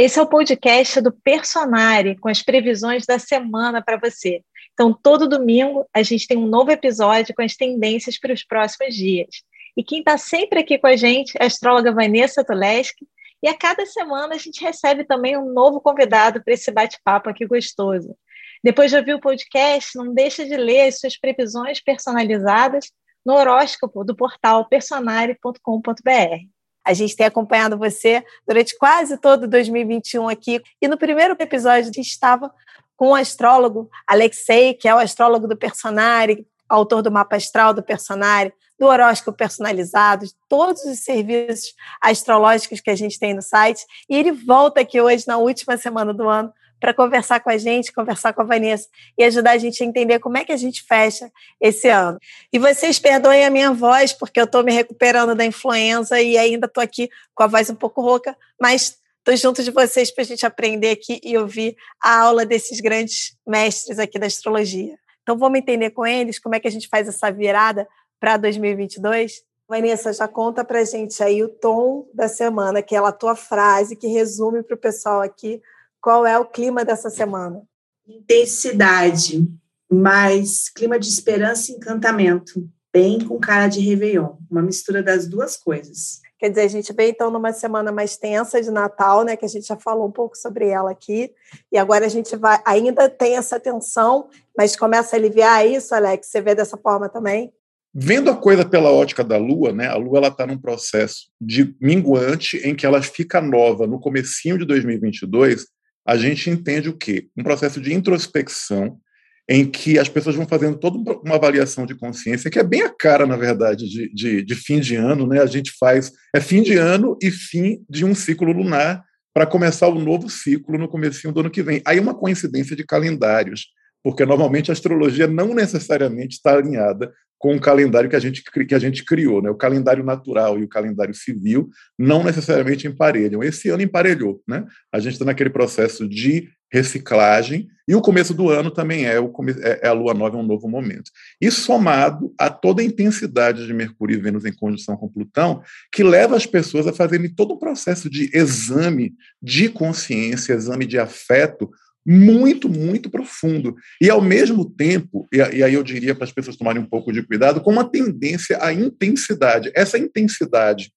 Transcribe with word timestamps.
Esse 0.00 0.20
é 0.20 0.22
o 0.22 0.28
podcast 0.28 1.00
do 1.00 1.10
Personare, 1.10 2.16
com 2.20 2.28
as 2.28 2.40
previsões 2.40 3.04
da 3.04 3.18
semana 3.18 3.82
para 3.82 3.96
você. 3.98 4.44
Então, 4.72 4.94
todo 4.94 5.28
domingo 5.28 5.88
a 5.92 6.04
gente 6.04 6.28
tem 6.28 6.38
um 6.38 6.46
novo 6.46 6.70
episódio 6.70 7.34
com 7.34 7.42
as 7.42 7.56
tendências 7.56 8.16
para 8.16 8.32
os 8.32 8.44
próximos 8.44 8.94
dias. 8.94 9.42
E 9.76 9.82
quem 9.82 9.98
está 9.98 10.16
sempre 10.16 10.60
aqui 10.60 10.78
com 10.78 10.86
a 10.86 10.94
gente 10.94 11.36
é 11.36 11.42
a 11.42 11.46
astróloga 11.48 11.90
Vanessa 11.90 12.44
Tuleski. 12.44 13.08
E 13.42 13.48
a 13.48 13.58
cada 13.58 13.84
semana 13.86 14.36
a 14.36 14.38
gente 14.38 14.62
recebe 14.62 15.02
também 15.02 15.36
um 15.36 15.52
novo 15.52 15.80
convidado 15.80 16.44
para 16.44 16.54
esse 16.54 16.70
bate-papo 16.70 17.28
aqui 17.28 17.44
gostoso. 17.44 18.16
Depois 18.62 18.92
de 18.92 18.98
ouvir 18.98 19.14
o 19.14 19.20
podcast, 19.20 19.98
não 19.98 20.14
deixe 20.14 20.44
de 20.44 20.56
ler 20.56 20.82
as 20.82 21.00
suas 21.00 21.18
previsões 21.18 21.80
personalizadas 21.82 22.92
no 23.26 23.34
horóscopo 23.34 24.04
do 24.04 24.14
portal 24.14 24.68
personare.com.br. 24.68 26.57
A 26.88 26.94
gente 26.94 27.14
tem 27.14 27.26
acompanhado 27.26 27.76
você 27.76 28.24
durante 28.46 28.74
quase 28.78 29.18
todo 29.18 29.46
2021 29.46 30.26
aqui. 30.26 30.62
E 30.80 30.88
no 30.88 30.96
primeiro 30.96 31.36
episódio 31.38 31.90
a 31.90 31.92
gente 31.92 32.08
estava 32.08 32.50
com 32.96 33.10
o 33.10 33.14
astrólogo 33.14 33.90
Alexei, 34.06 34.72
que 34.72 34.88
é 34.88 34.94
o 34.94 34.98
astrólogo 34.98 35.46
do 35.46 35.54
Personari, 35.54 36.46
autor 36.66 37.02
do 37.02 37.12
mapa 37.12 37.36
astral 37.36 37.74
do 37.74 37.82
Personari, 37.82 38.54
do 38.78 38.86
horóscopo 38.86 39.36
personalizado, 39.36 40.24
de 40.24 40.32
todos 40.48 40.82
os 40.84 41.00
serviços 41.00 41.74
astrológicos 42.00 42.80
que 42.80 42.88
a 42.88 42.96
gente 42.96 43.18
tem 43.18 43.34
no 43.34 43.42
site. 43.42 43.84
E 44.08 44.16
ele 44.16 44.32
volta 44.32 44.80
aqui 44.80 44.98
hoje, 44.98 45.24
na 45.26 45.36
última 45.36 45.76
semana 45.76 46.14
do 46.14 46.26
ano, 46.26 46.50
para 46.80 46.94
conversar 46.94 47.40
com 47.40 47.50
a 47.50 47.58
gente, 47.58 47.92
conversar 47.92 48.32
com 48.32 48.42
a 48.42 48.44
Vanessa 48.44 48.88
e 49.16 49.24
ajudar 49.24 49.52
a 49.52 49.58
gente 49.58 49.82
a 49.82 49.86
entender 49.86 50.18
como 50.18 50.38
é 50.38 50.44
que 50.44 50.52
a 50.52 50.56
gente 50.56 50.82
fecha 50.82 51.30
esse 51.60 51.88
ano. 51.88 52.18
E 52.52 52.58
vocês 52.58 52.98
perdoem 52.98 53.44
a 53.44 53.50
minha 53.50 53.72
voz, 53.72 54.12
porque 54.12 54.40
eu 54.40 54.44
estou 54.44 54.62
me 54.62 54.72
recuperando 54.72 55.34
da 55.34 55.44
influenza 55.44 56.20
e 56.20 56.36
ainda 56.38 56.66
estou 56.66 56.82
aqui 56.82 57.10
com 57.34 57.42
a 57.42 57.46
voz 57.46 57.68
um 57.70 57.74
pouco 57.74 58.00
rouca, 58.00 58.36
mas 58.60 58.98
estou 59.18 59.36
junto 59.36 59.62
de 59.62 59.70
vocês 59.70 60.10
para 60.10 60.22
a 60.22 60.26
gente 60.26 60.46
aprender 60.46 60.90
aqui 60.90 61.20
e 61.22 61.36
ouvir 61.36 61.76
a 62.02 62.20
aula 62.20 62.46
desses 62.46 62.80
grandes 62.80 63.36
mestres 63.46 63.98
aqui 63.98 64.18
da 64.18 64.26
astrologia. 64.26 64.96
Então 65.22 65.36
vamos 65.36 65.58
entender 65.58 65.90
com 65.90 66.06
eles 66.06 66.38
como 66.38 66.54
é 66.54 66.60
que 66.60 66.68
a 66.68 66.70
gente 66.70 66.88
faz 66.88 67.06
essa 67.06 67.30
virada 67.30 67.86
para 68.18 68.36
2022? 68.36 69.42
Vanessa, 69.68 70.10
já 70.14 70.26
conta 70.26 70.64
para 70.64 70.82
gente 70.82 71.22
aí 71.22 71.42
o 71.42 71.48
tom 71.48 72.08
da 72.14 72.26
semana, 72.26 72.80
que 72.80 72.96
é 72.96 72.98
a 72.98 73.12
tua 73.12 73.36
frase 73.36 73.94
que 73.94 74.06
resume 74.06 74.62
para 74.62 74.74
o 74.74 74.78
pessoal 74.78 75.20
aqui 75.20 75.60
qual 76.00 76.26
é 76.26 76.38
o 76.38 76.44
clima 76.44 76.84
dessa 76.84 77.10
semana? 77.10 77.62
Intensidade, 78.06 79.46
mais 79.90 80.68
clima 80.68 80.98
de 80.98 81.08
esperança 81.08 81.70
e 81.70 81.74
encantamento, 81.74 82.68
bem 82.92 83.20
com 83.20 83.38
cara 83.38 83.68
de 83.68 83.80
Réveillon, 83.80 84.36
uma 84.50 84.62
mistura 84.62 85.02
das 85.02 85.26
duas 85.26 85.56
coisas. 85.56 86.20
Quer 86.38 86.50
dizer, 86.50 86.62
a 86.62 86.68
gente 86.68 86.92
vem 86.92 87.10
então 87.10 87.30
numa 87.30 87.52
semana 87.52 87.90
mais 87.90 88.16
tensa 88.16 88.62
de 88.62 88.70
Natal, 88.70 89.24
né? 89.24 89.36
Que 89.36 89.44
a 89.44 89.48
gente 89.48 89.66
já 89.66 89.76
falou 89.76 90.06
um 90.06 90.12
pouco 90.12 90.38
sobre 90.38 90.68
ela 90.68 90.92
aqui. 90.92 91.32
E 91.72 91.76
agora 91.76 92.06
a 92.06 92.08
gente 92.08 92.36
vai, 92.36 92.60
ainda 92.64 93.08
tem 93.08 93.36
essa 93.36 93.58
tensão, 93.58 94.28
mas 94.56 94.76
começa 94.76 95.16
a 95.16 95.18
aliviar 95.18 95.66
isso, 95.66 95.92
Alex. 95.94 96.28
Você 96.28 96.40
vê 96.40 96.54
dessa 96.54 96.76
forma 96.76 97.08
também? 97.08 97.52
Vendo 97.92 98.30
a 98.30 98.36
coisa 98.36 98.64
pela 98.64 98.92
ótica 98.92 99.24
da 99.24 99.36
Lua, 99.36 99.72
né? 99.72 99.88
A 99.88 99.96
Lua 99.96 100.18
ela 100.18 100.28
está 100.28 100.46
num 100.46 100.58
processo 100.58 101.28
de 101.40 101.74
minguante 101.80 102.58
em 102.58 102.72
que 102.72 102.86
ela 102.86 103.02
fica 103.02 103.40
nova 103.40 103.84
no 103.84 103.98
comecinho 103.98 104.56
de 104.56 104.64
2022 104.64 105.66
a 106.08 106.16
gente 106.16 106.48
entende 106.48 106.88
o 106.88 106.96
quê? 106.96 107.28
Um 107.36 107.42
processo 107.42 107.78
de 107.78 107.92
introspecção 107.92 108.98
em 109.46 109.70
que 109.70 109.98
as 109.98 110.08
pessoas 110.08 110.36
vão 110.36 110.48
fazendo 110.48 110.78
toda 110.78 110.96
uma 111.22 111.34
avaliação 111.34 111.84
de 111.84 111.94
consciência, 111.94 112.50
que 112.50 112.58
é 112.58 112.62
bem 112.62 112.80
a 112.80 112.88
cara, 112.88 113.26
na 113.26 113.36
verdade, 113.36 113.86
de, 113.86 114.14
de, 114.14 114.42
de 114.42 114.54
fim 114.54 114.80
de 114.80 114.96
ano, 114.96 115.26
né? 115.26 115.42
A 115.42 115.46
gente 115.46 115.70
faz, 115.78 116.10
é 116.34 116.40
fim 116.40 116.62
de 116.62 116.78
ano 116.78 117.14
e 117.22 117.30
fim 117.30 117.84
de 117.90 118.06
um 118.06 118.14
ciclo 118.14 118.52
lunar 118.52 119.04
para 119.34 119.44
começar 119.44 119.88
o 119.88 119.98
novo 119.98 120.30
ciclo 120.30 120.78
no 120.78 120.88
começo 120.88 121.30
do 121.30 121.40
ano 121.40 121.50
que 121.50 121.62
vem. 121.62 121.82
Aí 121.84 122.00
uma 122.00 122.14
coincidência 122.14 122.74
de 122.74 122.86
calendários, 122.86 123.66
porque 124.02 124.24
normalmente 124.24 124.70
a 124.70 124.72
astrologia 124.72 125.26
não 125.26 125.54
necessariamente 125.54 126.36
está 126.36 126.54
alinhada 126.54 127.12
com 127.38 127.54
o 127.54 127.60
calendário 127.60 128.10
que 128.10 128.16
a 128.16 128.20
gente, 128.20 128.42
que 128.42 128.74
a 128.74 128.78
gente 128.78 129.04
criou. 129.04 129.40
Né? 129.40 129.48
O 129.48 129.54
calendário 129.54 130.04
natural 130.04 130.58
e 130.58 130.64
o 130.64 130.68
calendário 130.68 131.14
civil 131.14 131.70
não 131.98 132.24
necessariamente 132.24 132.86
emparelham. 132.86 133.42
Esse 133.42 133.68
ano 133.68 133.82
emparelhou. 133.82 134.42
Né? 134.46 134.64
A 134.92 134.98
gente 134.98 135.12
está 135.12 135.24
naquele 135.24 135.50
processo 135.50 136.08
de 136.08 136.48
reciclagem 136.70 137.68
e 137.86 137.94
o 137.94 138.02
começo 138.02 138.34
do 138.34 138.50
ano 138.50 138.70
também 138.70 139.06
é, 139.06 139.18
o, 139.18 139.32
é, 139.62 139.86
é 139.86 139.88
a 139.88 139.94
lua 139.94 140.12
nova, 140.12 140.36
é 140.36 140.40
um 140.40 140.46
novo 140.46 140.68
momento. 140.68 141.10
E 141.40 141.50
somado 141.50 142.34
a 142.38 142.50
toda 142.50 142.82
a 142.82 142.84
intensidade 142.84 143.66
de 143.66 143.72
Mercúrio 143.72 144.18
e 144.18 144.20
Vênus 144.20 144.44
em 144.44 144.52
conjunção 144.52 144.94
com 144.94 145.08
Plutão, 145.08 145.62
que 145.90 146.04
leva 146.04 146.36
as 146.36 146.44
pessoas 146.44 146.86
a 146.86 146.92
fazerem 146.92 147.32
todo 147.34 147.54
um 147.54 147.58
processo 147.58 148.10
de 148.10 148.30
exame 148.34 149.14
de 149.42 149.70
consciência, 149.70 150.52
exame 150.52 150.84
de 150.84 150.98
afeto, 150.98 151.70
muito, 152.10 152.70
muito 152.70 153.10
profundo. 153.10 153.76
E, 154.00 154.08
ao 154.08 154.22
mesmo 154.22 154.64
tempo, 154.64 155.28
e, 155.30 155.42
aí 155.42 155.74
eu 155.74 155.82
diria 155.82 156.14
para 156.14 156.24
as 156.24 156.32
pessoas 156.32 156.56
tomarem 156.56 156.80
um 156.80 156.86
pouco 156.86 157.12
de 157.12 157.22
cuidado, 157.22 157.60
com 157.60 157.70
uma 157.70 157.84
tendência 157.84 158.58
à 158.62 158.72
intensidade. 158.72 159.70
Essa 159.74 159.98
intensidade, 159.98 160.90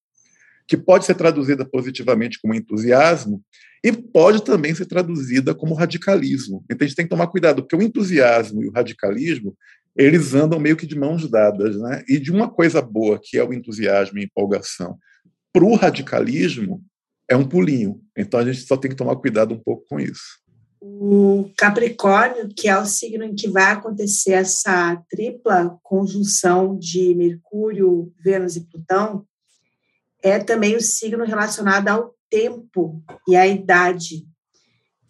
que 0.66 0.74
pode 0.74 1.04
ser 1.04 1.14
traduzida 1.14 1.66
positivamente 1.66 2.38
como 2.40 2.54
entusiasmo, 2.54 3.44
e 3.84 3.92
pode 3.92 4.42
também 4.42 4.74
ser 4.74 4.86
traduzida 4.86 5.54
como 5.54 5.74
radicalismo. 5.74 6.64
Então 6.70 6.86
a 6.86 6.88
gente 6.88 6.96
tem 6.96 7.04
que 7.04 7.10
tomar 7.10 7.26
cuidado, 7.26 7.60
porque 7.60 7.76
o 7.76 7.82
entusiasmo 7.82 8.62
e 8.62 8.68
o 8.68 8.72
radicalismo, 8.72 9.54
eles 9.94 10.32
andam 10.32 10.58
meio 10.58 10.76
que 10.76 10.86
de 10.86 10.98
mãos 10.98 11.28
dadas. 11.28 11.76
Né? 11.76 12.02
E 12.08 12.18
de 12.18 12.32
uma 12.32 12.48
coisa 12.48 12.80
boa, 12.80 13.20
que 13.22 13.36
é 13.36 13.44
o 13.44 13.52
entusiasmo 13.52 14.18
e 14.18 14.24
empolgação, 14.24 14.96
para 15.52 15.64
o 15.64 15.74
radicalismo, 15.74 16.82
é 17.28 17.36
um 17.36 17.44
pulinho. 17.44 18.00
Então 18.16 18.40
a 18.40 18.44
gente 18.44 18.66
só 18.66 18.78
tem 18.78 18.90
que 18.90 18.96
tomar 18.96 19.16
cuidado 19.16 19.52
um 19.52 19.58
pouco 19.58 19.84
com 19.86 20.00
isso 20.00 20.41
o 20.84 21.48
Capricórnio, 21.56 22.48
que 22.48 22.68
é 22.68 22.76
o 22.76 22.84
signo 22.84 23.22
em 23.22 23.36
que 23.36 23.48
vai 23.48 23.70
acontecer 23.70 24.32
essa 24.32 24.96
tripla 25.08 25.78
conjunção 25.80 26.76
de 26.76 27.14
Mercúrio, 27.14 28.12
Vênus 28.18 28.56
e 28.56 28.62
Plutão, 28.62 29.24
é 30.20 30.40
também 30.40 30.74
o 30.74 30.80
signo 30.80 31.24
relacionado 31.24 31.86
ao 31.86 32.14
tempo 32.28 33.00
e 33.28 33.36
à 33.36 33.46
idade. 33.46 34.26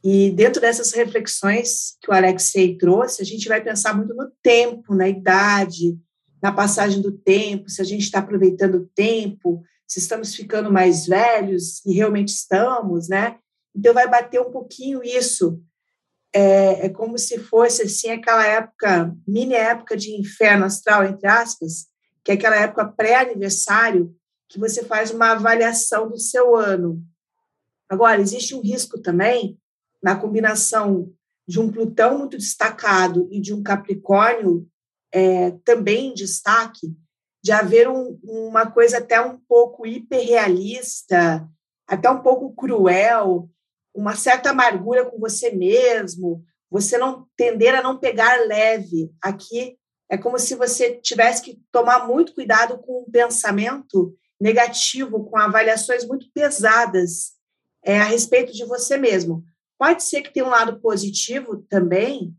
E 0.05 0.31
dentro 0.33 0.60
dessas 0.60 0.93
reflexões 0.93 1.97
que 2.03 2.10
o 2.10 2.15
Alexei 2.15 2.77
trouxe, 2.77 3.22
a 3.22 3.25
gente 3.25 3.49
vai 3.49 3.62
pensar 3.62 3.97
muito 3.97 4.15
no 4.15 4.31
tempo, 4.43 4.94
na 4.94 5.09
idade, 5.09 5.99
na 6.43 6.53
passagem 6.53 7.00
do 7.00 7.12
tempo, 7.12 7.71
se 7.71 7.81
a 7.81 7.84
gente 7.84 8.03
está 8.03 8.19
aproveitando 8.19 8.75
o 8.75 8.89
tempo, 8.94 9.62
se 9.89 10.00
estamos 10.00 10.34
ficando 10.34 10.71
mais 10.71 11.06
velhos, 11.06 11.84
e 11.87 11.94
realmente 11.94 12.28
estamos, 12.28 13.09
né? 13.09 13.39
Então, 13.75 13.94
vai 13.94 14.09
bater 14.09 14.41
um 14.41 14.50
pouquinho 14.50 15.03
isso. 15.03 15.60
É, 16.34 16.87
é 16.87 16.88
como 16.88 17.19
se 17.19 17.38
fosse 17.38 17.83
assim 17.83 18.10
aquela 18.10 18.47
época, 18.47 19.15
mini 19.27 19.55
época 19.55 19.97
de 19.97 20.19
inferno 20.19 20.65
astral, 20.65 21.05
entre 21.05 21.27
aspas, 21.27 21.87
que 22.25 22.31
é 22.31 22.34
aquela 22.34 22.56
época 22.56 22.87
pré-aniversário, 22.87 24.15
que 24.49 24.59
você 24.59 24.84
faz 24.84 25.10
uma 25.10 25.33
avaliação 25.33 26.09
do 26.09 26.19
seu 26.19 26.56
ano. 26.56 27.03
Agora, 27.88 28.21
existe 28.21 28.55
um 28.55 28.60
risco 28.60 29.00
também 29.00 29.59
na 30.03 30.16
combinação 30.16 31.12
de 31.47 31.60
um 31.60 31.71
Plutão 31.71 32.19
muito 32.19 32.37
destacado 32.37 33.28
e 33.31 33.41
de 33.41 33.53
um 33.53 33.62
Capricórnio 33.62 34.66
é, 35.12 35.50
também 35.65 36.09
em 36.09 36.15
destaque, 36.15 36.97
de 37.43 37.53
haver 37.53 37.89
um, 37.89 38.19
uma 38.22 38.71
coisa 38.71 38.99
até 38.99 39.21
um 39.21 39.37
pouco 39.37 39.87
hiperrealista, 39.87 41.47
até 41.87 42.09
um 42.09 42.22
pouco 42.22 42.54
cruel, 42.54 43.50
uma 43.94 44.16
certa 44.16 44.50
amargura 44.50 45.04
com 45.04 45.19
você 45.19 45.50
mesmo, 45.50 46.44
você 46.70 46.97
não 46.97 47.26
tender 47.36 47.75
a 47.75 47.82
não 47.82 47.98
pegar 47.98 48.47
leve. 48.47 49.10
Aqui 49.20 49.76
é 50.10 50.16
como 50.16 50.38
se 50.38 50.54
você 50.54 50.94
tivesse 51.00 51.42
que 51.42 51.60
tomar 51.70 52.06
muito 52.06 52.34
cuidado 52.34 52.78
com 52.78 53.03
o 53.03 53.10
pensamento 53.10 54.16
negativo, 54.41 55.25
com 55.25 55.38
avaliações 55.38 56.04
muito 56.06 56.26
pesadas 56.34 57.32
é, 57.84 57.98
a 57.98 58.04
respeito 58.04 58.53
de 58.53 58.64
você 58.64 58.97
mesmo. 58.97 59.44
Pode 59.78 60.03
ser 60.03 60.22
que 60.22 60.33
tenha 60.33 60.47
um 60.47 60.50
lado 60.50 60.80
positivo 60.80 61.65
também, 61.68 62.34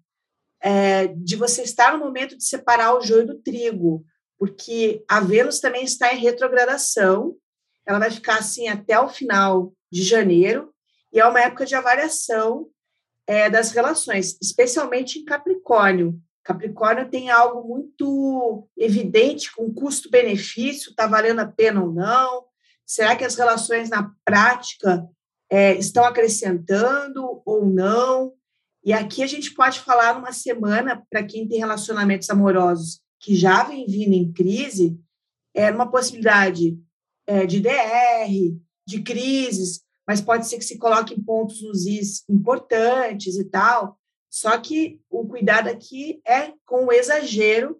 é, 0.61 1.07
de 1.07 1.35
você 1.35 1.61
estar 1.61 1.93
no 1.93 1.99
momento 2.03 2.37
de 2.37 2.45
separar 2.45 2.95
o 2.97 3.01
joio 3.01 3.27
do 3.27 3.41
trigo, 3.41 4.05
porque 4.39 5.03
a 5.07 5.19
Vênus 5.19 5.59
também 5.59 5.83
está 5.83 6.13
em 6.13 6.19
retrogradação, 6.19 7.35
ela 7.85 7.99
vai 7.99 8.09
ficar 8.09 8.39
assim 8.39 8.67
até 8.67 8.99
o 8.99 9.09
final 9.09 9.73
de 9.91 10.03
janeiro, 10.03 10.72
e 11.13 11.19
é 11.19 11.25
uma 11.25 11.39
época 11.39 11.65
de 11.65 11.75
avaliação 11.75 12.67
é, 13.27 13.49
das 13.49 13.71
relações, 13.71 14.35
especialmente 14.41 15.19
em 15.19 15.23
Capricórnio. 15.23 16.19
Capricórnio 16.43 17.09
tem 17.09 17.29
algo 17.29 17.65
muito 17.67 18.67
evidente 18.75 19.53
com 19.55 19.73
custo-benefício, 19.73 20.89
está 20.89 21.05
valendo 21.07 21.39
a 21.39 21.45
pena 21.45 21.81
ou 21.81 21.93
não? 21.93 22.45
Será 22.85 23.15
que 23.15 23.23
as 23.23 23.35
relações 23.35 23.89
na 23.89 24.11
prática 24.25 25.07
é, 25.49 25.73
estão 25.75 26.03
acrescentando 26.03 27.41
ou 27.45 27.65
não? 27.65 28.33
E 28.83 28.91
aqui 28.91 29.23
a 29.23 29.27
gente 29.27 29.53
pode 29.53 29.79
falar 29.79 30.15
numa 30.15 30.33
semana, 30.33 31.01
para 31.09 31.23
quem 31.23 31.47
tem 31.47 31.59
relacionamentos 31.59 32.29
amorosos 32.29 32.99
que 33.21 33.35
já 33.35 33.63
vem 33.63 33.85
vindo 33.85 34.13
em 34.13 34.33
crise, 34.33 34.99
é 35.53 35.71
uma 35.71 35.89
possibilidade 35.89 36.77
é, 37.25 37.45
de 37.45 37.61
DR, 37.61 38.57
de 38.85 39.01
crises, 39.01 39.81
mas 40.07 40.21
pode 40.21 40.47
ser 40.47 40.57
que 40.57 40.65
se 40.65 40.77
coloque 40.77 41.13
em 41.13 41.23
pontos 41.23 41.61
nos 41.61 41.85
is 41.85 42.23
importantes 42.29 43.37
e 43.37 43.45
tal. 43.45 43.97
Só 44.29 44.57
que 44.57 44.99
o 45.09 45.27
cuidado 45.27 45.69
aqui 45.69 46.21
é 46.27 46.53
com 46.65 46.85
o 46.85 46.91
exagero, 46.91 47.79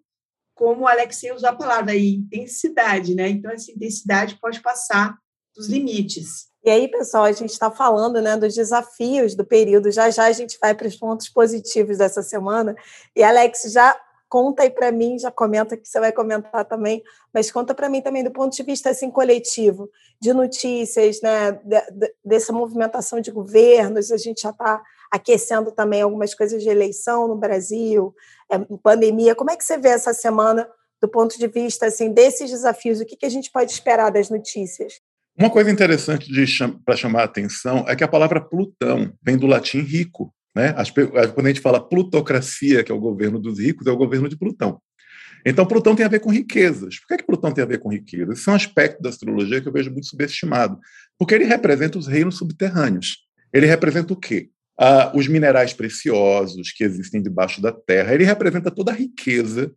como 0.53 0.83
o 0.83 0.87
Alexei 0.87 1.31
usou 1.31 1.49
a 1.49 1.55
palavra 1.55 1.93
aí, 1.93 2.15
intensidade, 2.15 3.15
né? 3.15 3.27
Então, 3.27 3.51
essa 3.51 3.71
intensidade 3.71 4.37
pode 4.39 4.61
passar 4.61 5.17
dos 5.55 5.67
limites. 5.67 6.47
E 6.63 6.69
aí, 6.69 6.87
pessoal, 6.87 7.25
a 7.25 7.31
gente 7.31 7.49
está 7.49 7.69
falando 7.69 8.21
né, 8.21 8.37
dos 8.37 8.55
desafios 8.55 9.35
do 9.35 9.43
período. 9.43 9.91
Já 9.91 10.09
já 10.09 10.25
a 10.25 10.31
gente 10.31 10.57
vai 10.61 10.73
para 10.73 10.87
os 10.87 10.95
pontos 10.95 11.27
positivos 11.27 11.97
dessa 11.97 12.21
semana. 12.21 12.75
E 13.15 13.21
Alex 13.21 13.63
já 13.73 13.99
conta 14.33 14.63
aí 14.63 14.71
para 14.71 14.91
mim, 14.91 15.19
já 15.19 15.29
comenta 15.29 15.77
que 15.77 15.87
você 15.87 15.99
vai 15.99 16.11
comentar 16.11 16.65
também, 16.65 17.03
mas 17.31 17.51
conta 17.51 17.75
para 17.75 17.87
mim 17.87 18.01
também 18.01 18.23
do 18.23 18.31
ponto 18.31 18.57
de 18.57 18.63
vista 18.63 18.89
assim 18.89 19.11
coletivo, 19.11 19.91
de 20.19 20.33
notícias, 20.33 21.21
né, 21.21 21.51
de, 21.51 21.79
de, 21.91 22.15
dessa 22.25 22.51
movimentação 22.51 23.21
de 23.21 23.29
governos. 23.29 24.11
A 24.11 24.17
gente 24.17 24.41
já 24.41 24.49
está 24.49 24.81
aquecendo 25.11 25.71
também 25.71 26.01
algumas 26.01 26.33
coisas 26.33 26.63
de 26.63 26.67
eleição 26.67 27.27
no 27.27 27.35
Brasil, 27.35 28.11
é, 28.51 28.57
pandemia. 28.81 29.35
Como 29.35 29.51
é 29.51 29.55
que 29.55 29.63
você 29.63 29.77
vê 29.77 29.89
essa 29.89 30.15
semana 30.15 30.67
do 30.99 31.07
ponto 31.07 31.37
de 31.37 31.47
vista 31.47 31.85
assim 31.85 32.11
desses 32.11 32.49
desafios? 32.49 32.99
O 32.99 33.05
que, 33.05 33.15
que 33.15 33.27
a 33.27 33.29
gente 33.29 33.51
pode 33.51 33.71
esperar 33.71 34.09
das 34.09 34.31
notícias? 34.31 34.99
Uma 35.37 35.51
coisa 35.51 35.69
interessante 35.69 36.33
cham 36.47 36.81
para 36.83 36.95
chamar 36.95 37.21
a 37.21 37.25
atenção 37.25 37.85
é 37.87 37.95
que 37.95 38.03
a 38.03 38.07
palavra 38.07 38.41
Plutão 38.41 39.13
vem 39.21 39.37
do 39.37 39.45
latim 39.45 39.81
rico. 39.81 40.33
Né? 40.55 40.73
Quando 41.33 41.47
a 41.47 41.49
gente 41.49 41.61
fala 41.61 41.87
plutocracia, 41.87 42.83
que 42.83 42.91
é 42.91 42.95
o 42.95 42.99
governo 42.99 43.39
dos 43.39 43.59
ricos, 43.59 43.87
é 43.87 43.91
o 43.91 43.97
governo 43.97 44.29
de 44.29 44.37
Plutão. 44.37 44.79
Então, 45.45 45.65
Plutão 45.65 45.95
tem 45.95 46.05
a 46.05 46.09
ver 46.09 46.19
com 46.19 46.31
riquezas. 46.31 46.99
Por 46.99 47.07
que, 47.07 47.13
é 47.15 47.17
que 47.17 47.25
Plutão 47.25 47.51
tem 47.51 47.63
a 47.63 47.67
ver 47.67 47.79
com 47.79 47.89
riquezas? 47.89 48.39
Esse 48.39 48.49
é 48.49 48.51
um 48.51 48.55
aspecto 48.55 49.01
da 49.01 49.09
astrologia 49.09 49.59
que 49.59 49.67
eu 49.67 49.73
vejo 49.73 49.91
muito 49.91 50.07
subestimado, 50.07 50.79
porque 51.17 51.35
ele 51.35 51.43
representa 51.43 51.97
os 51.97 52.07
reinos 52.07 52.37
subterrâneos. 52.37 53.17
Ele 53.51 53.65
representa 53.65 54.13
o 54.13 54.15
quê? 54.15 54.49
Ah, 54.79 55.11
os 55.13 55.27
minerais 55.27 55.73
preciosos 55.73 56.71
que 56.71 56.83
existem 56.83 57.21
debaixo 57.21 57.61
da 57.61 57.71
terra. 57.71 58.13
Ele 58.13 58.23
representa 58.23 58.71
toda 58.71 58.91
a 58.91 58.95
riqueza 58.95 59.71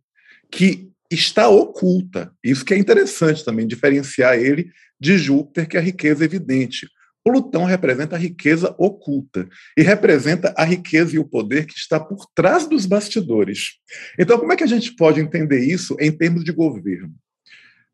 que 0.49 0.89
está 1.11 1.49
oculta. 1.49 2.31
Isso 2.43 2.65
que 2.65 2.73
é 2.73 2.77
interessante 2.77 3.43
também, 3.43 3.67
diferenciar 3.67 4.37
ele 4.37 4.71
de 4.99 5.17
Júpiter, 5.17 5.67
que 5.67 5.77
é 5.77 5.79
a 5.79 5.83
riqueza 5.83 6.23
evidente. 6.23 6.87
Plutão 7.27 7.65
representa 7.65 8.15
a 8.15 8.19
riqueza 8.19 8.73
oculta 8.77 9.49
e 9.77 9.81
representa 9.81 10.53
a 10.55 10.63
riqueza 10.63 11.13
e 11.13 11.19
o 11.19 11.27
poder 11.27 11.65
que 11.65 11.77
está 11.77 11.99
por 11.99 12.25
trás 12.33 12.65
dos 12.65 12.85
bastidores. 12.85 13.79
Então, 14.17 14.39
como 14.39 14.53
é 14.53 14.55
que 14.55 14.63
a 14.63 14.67
gente 14.67 14.95
pode 14.95 15.19
entender 15.19 15.59
isso 15.59 15.97
em 15.99 16.09
termos 16.09 16.45
de 16.45 16.53
governo? 16.53 17.13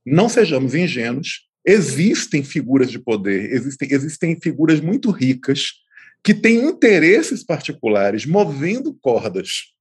Não 0.05 0.29
sejamos 0.29 0.75
ingênuos, 0.75 1.49
existem 1.65 2.43
figuras 2.43 2.91
de 2.91 2.99
poder, 2.99 3.51
existem, 3.51 3.87
existem 3.91 4.39
figuras 4.39 4.79
muito 4.79 5.09
ricas 5.09 5.71
que 6.23 6.35
têm 6.35 6.65
interesses 6.65 7.43
particulares 7.43 8.27
movendo 8.27 8.93
cordas. 9.01 9.73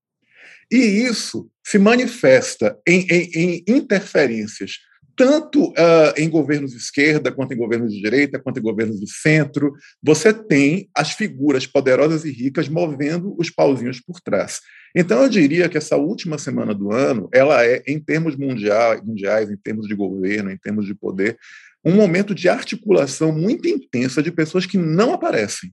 E 0.71 0.79
isso 0.79 1.51
se 1.63 1.79
manifesta 1.79 2.75
em, 2.89 3.07
em, 3.07 3.31
em 3.35 3.65
interferências 3.69 4.79
tanto 5.17 5.71
uh, 5.71 6.13
em 6.17 6.29
governos 6.29 6.73
de 6.73 6.79
esquerda, 6.79 7.33
quanto 7.33 7.53
em 7.53 7.57
governos 7.57 7.93
de 7.93 8.01
direita, 8.01 8.39
quanto 8.39 8.59
em 8.59 8.63
governos 8.63 9.01
de 9.01 9.11
centro, 9.11 9.73
você 10.03 10.33
tem 10.33 10.89
as 10.95 11.13
figuras 11.13 11.67
poderosas 11.67 12.25
e 12.25 12.31
ricas 12.31 12.69
movendo 12.69 13.35
os 13.39 13.51
pauzinhos 13.51 14.01
por 14.01 14.21
trás. 14.21 14.61
Então, 14.95 15.23
eu 15.23 15.29
diria 15.29 15.69
que 15.69 15.79
essa 15.79 15.97
última 15.97 16.39
semana 16.39 16.75
do 16.75 16.93
ano, 16.93 17.29
ela 17.33 17.65
é, 17.65 17.83
em 17.87 17.99
termos 17.99 18.37
mundiais, 18.37 19.03
mundiais, 19.03 19.51
em 19.51 19.57
termos 19.57 19.87
de 19.87 19.95
governo, 19.95 20.51
em 20.51 20.59
termos 20.59 20.87
de 20.87 20.95
poder, 20.95 21.39
um 21.85 21.95
momento 21.95 22.35
de 22.35 22.49
articulação 22.49 23.33
muito 23.33 23.67
intensa 23.69 24.23
de 24.23 24.31
pessoas 24.31 24.67
que 24.67 24.79
não 24.79 25.13
aparecem. 25.13 25.73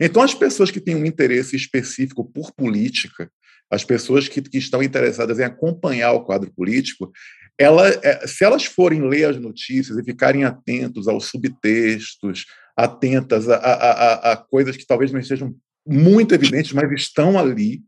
Então, 0.00 0.22
as 0.22 0.34
pessoas 0.34 0.70
que 0.70 0.80
têm 0.80 0.94
um 0.94 1.04
interesse 1.04 1.56
específico 1.56 2.24
por 2.24 2.52
política, 2.52 3.30
as 3.70 3.84
pessoas 3.84 4.28
que, 4.28 4.40
que, 4.42 4.58
estão 4.58 4.82
interessadas 4.82 5.38
em 5.38 5.44
acompanhar 5.44 6.12
o 6.12 6.24
quadro 6.24 6.52
político, 6.52 7.10
ela, 7.58 7.88
é, 7.88 8.26
se 8.26 8.44
elas 8.44 8.64
forem 8.64 9.08
ler 9.08 9.24
as 9.24 9.38
notícias 9.38 9.96
e 9.96 10.04
ficarem 10.04 10.44
atentos 10.44 11.06
aos 11.06 11.26
subtextos, 11.26 12.46
atentas 12.76 13.48
a, 13.48 13.56
a, 13.56 13.72
a, 13.72 14.32
a 14.32 14.36
coisas 14.36 14.76
que 14.76 14.86
talvez 14.86 15.12
não 15.12 15.22
sejam 15.22 15.54
muito 15.86 16.34
evidentes, 16.34 16.72
mas 16.72 16.90
estão 16.92 17.38
ali, 17.38 17.82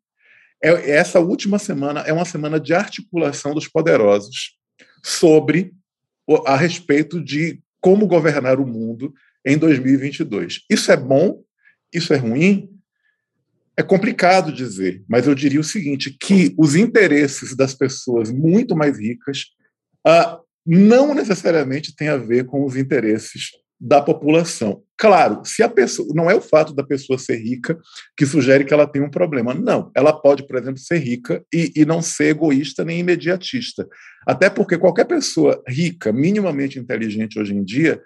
é, 0.62 0.90
essa 0.90 1.20
última 1.20 1.58
semana 1.58 2.00
é 2.00 2.12
uma 2.12 2.24
semana 2.24 2.58
de 2.58 2.74
articulação 2.74 3.54
dos 3.54 3.68
poderosos 3.68 4.56
sobre 5.02 5.72
a 6.46 6.56
respeito 6.56 7.22
de 7.22 7.60
como 7.80 8.06
governar 8.06 8.58
o 8.58 8.66
mundo 8.66 9.12
em 9.44 9.58
2022. 9.58 10.60
Isso 10.70 10.90
é 10.90 10.96
bom? 10.96 11.42
Isso 11.92 12.14
é 12.14 12.16
ruim? 12.16 12.73
É 13.76 13.82
complicado 13.82 14.52
dizer, 14.52 15.02
mas 15.08 15.26
eu 15.26 15.34
diria 15.34 15.60
o 15.60 15.64
seguinte: 15.64 16.16
que 16.20 16.54
os 16.58 16.76
interesses 16.76 17.56
das 17.56 17.74
pessoas 17.74 18.30
muito 18.30 18.76
mais 18.76 18.98
ricas 18.98 19.46
uh, 20.06 20.38
não 20.66 21.14
necessariamente 21.14 21.94
têm 21.94 22.08
a 22.08 22.16
ver 22.16 22.46
com 22.46 22.64
os 22.64 22.76
interesses 22.76 23.50
da 23.80 24.00
população. 24.00 24.82
Claro, 24.96 25.44
se 25.44 25.62
a 25.62 25.68
pessoa 25.68 26.08
não 26.14 26.30
é 26.30 26.34
o 26.34 26.40
fato 26.40 26.72
da 26.72 26.84
pessoa 26.84 27.18
ser 27.18 27.36
rica 27.36 27.78
que 28.16 28.24
sugere 28.24 28.64
que 28.64 28.72
ela 28.72 28.86
tem 28.86 29.02
um 29.02 29.10
problema. 29.10 29.52
Não, 29.52 29.90
ela 29.94 30.12
pode, 30.12 30.46
por 30.46 30.56
exemplo, 30.56 30.78
ser 30.78 30.98
rica 30.98 31.44
e, 31.52 31.72
e 31.76 31.84
não 31.84 32.00
ser 32.00 32.28
egoísta 32.28 32.84
nem 32.84 33.00
imediatista. 33.00 33.86
Até 34.26 34.48
porque 34.48 34.78
qualquer 34.78 35.04
pessoa 35.04 35.62
rica, 35.68 36.12
minimamente 36.12 36.78
inteligente 36.78 37.38
hoje 37.38 37.54
em 37.54 37.64
dia, 37.64 38.00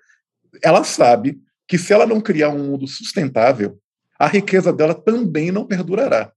ela 0.65 0.83
sabe 0.83 1.39
que 1.69 1.77
se 1.77 1.93
ela 1.93 2.07
não 2.07 2.21
criar 2.21 2.49
um 2.49 2.71
mundo 2.71 2.87
sustentável, 2.89 3.79
a 4.19 4.27
riqueza 4.27 4.73
dela 4.73 4.95
também 4.95 5.53
não 5.53 5.67
perdurará. 5.67 6.33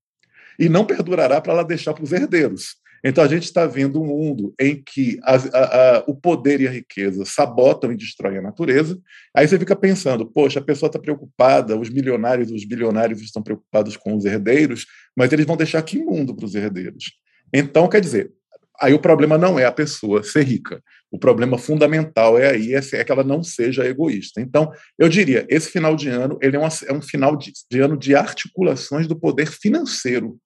E 0.59 0.69
não 0.69 0.85
perdurará 0.85 1.41
para 1.41 1.53
ela 1.53 1.63
deixar 1.63 1.93
para 1.93 2.03
os 2.03 2.11
herdeiros. 2.11 2.75
Então, 3.03 3.23
a 3.23 3.27
gente 3.27 3.43
está 3.43 3.65
vendo 3.65 3.99
um 3.99 4.05
mundo 4.05 4.53
em 4.59 4.81
que 4.81 5.19
a, 5.23 5.35
a, 5.35 5.97
a, 5.97 6.03
o 6.05 6.13
poder 6.13 6.61
e 6.61 6.67
a 6.67 6.71
riqueza 6.71 7.25
sabotam 7.25 7.91
e 7.91 7.97
destroem 7.97 8.37
a 8.37 8.41
natureza. 8.41 8.99
Aí 9.35 9.47
você 9.47 9.57
fica 9.57 9.75
pensando, 9.75 10.25
poxa, 10.25 10.59
a 10.59 10.63
pessoa 10.63 10.87
está 10.87 10.99
preocupada, 10.99 11.75
os 11.75 11.89
milionários 11.89 12.51
os 12.51 12.63
bilionários 12.63 13.21
estão 13.21 13.41
preocupados 13.41 13.97
com 13.97 14.15
os 14.15 14.25
herdeiros, 14.25 14.85
mas 15.15 15.31
eles 15.33 15.47
vão 15.47 15.57
deixar 15.57 15.81
que 15.81 15.97
mundo 15.97 16.35
para 16.35 16.45
os 16.45 16.53
herdeiros? 16.53 17.13
Então, 17.51 17.89
quer 17.89 18.01
dizer, 18.01 18.31
aí 18.79 18.93
o 18.93 18.99
problema 18.99 19.37
não 19.37 19.57
é 19.57 19.65
a 19.65 19.71
pessoa 19.71 20.21
ser 20.21 20.43
rica. 20.43 20.83
O 21.11 21.19
problema 21.19 21.57
fundamental 21.57 22.39
é 22.39 22.51
aí 22.51 22.73
é, 22.73 22.79
é 22.93 23.03
que 23.03 23.11
ela 23.11 23.23
não 23.23 23.43
seja 23.43 23.85
egoísta. 23.85 24.39
Então, 24.39 24.71
eu 24.97 25.09
diria, 25.09 25.45
esse 25.49 25.69
final 25.69 25.93
de 25.93 26.07
ano 26.07 26.39
ele 26.41 26.55
é, 26.55 26.59
uma, 26.59 26.69
é 26.87 26.93
um 26.93 27.01
final 27.01 27.35
de, 27.35 27.51
de 27.69 27.79
ano 27.81 27.97
de 27.97 28.15
articulações 28.15 29.07
do 29.07 29.19
poder 29.19 29.51
financeiro. 29.51 30.39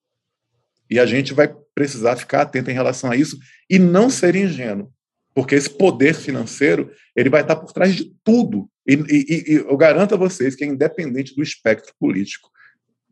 E 0.89 1.00
a 1.00 1.06
gente 1.06 1.34
vai 1.34 1.54
precisar 1.75 2.16
ficar 2.16 2.42
atento 2.42 2.72
em 2.72 2.74
relação 2.74 3.12
a 3.12 3.16
isso 3.16 3.38
e 3.70 3.78
não 3.78 4.10
ser 4.10 4.36
ingênuo, 4.36 4.92
porque 5.36 5.54
esse 5.54 5.70
poder 5.70 6.16
financeiro 6.16 6.92
ele 7.16 7.30
vai 7.30 7.42
estar 7.42 7.56
por 7.56 7.72
trás 7.72 7.94
de 7.96 8.12
tudo. 8.24 8.68
E, 8.88 8.94
e, 8.94 9.54
e 9.54 9.56
eu 9.58 9.78
garanto 9.78 10.16
a 10.16 10.18
vocês 10.18 10.56
que 10.56 10.63
é 10.63 10.68
independente 10.68 11.36
do 11.36 11.44
espectro 11.44 11.94
político 12.00 12.50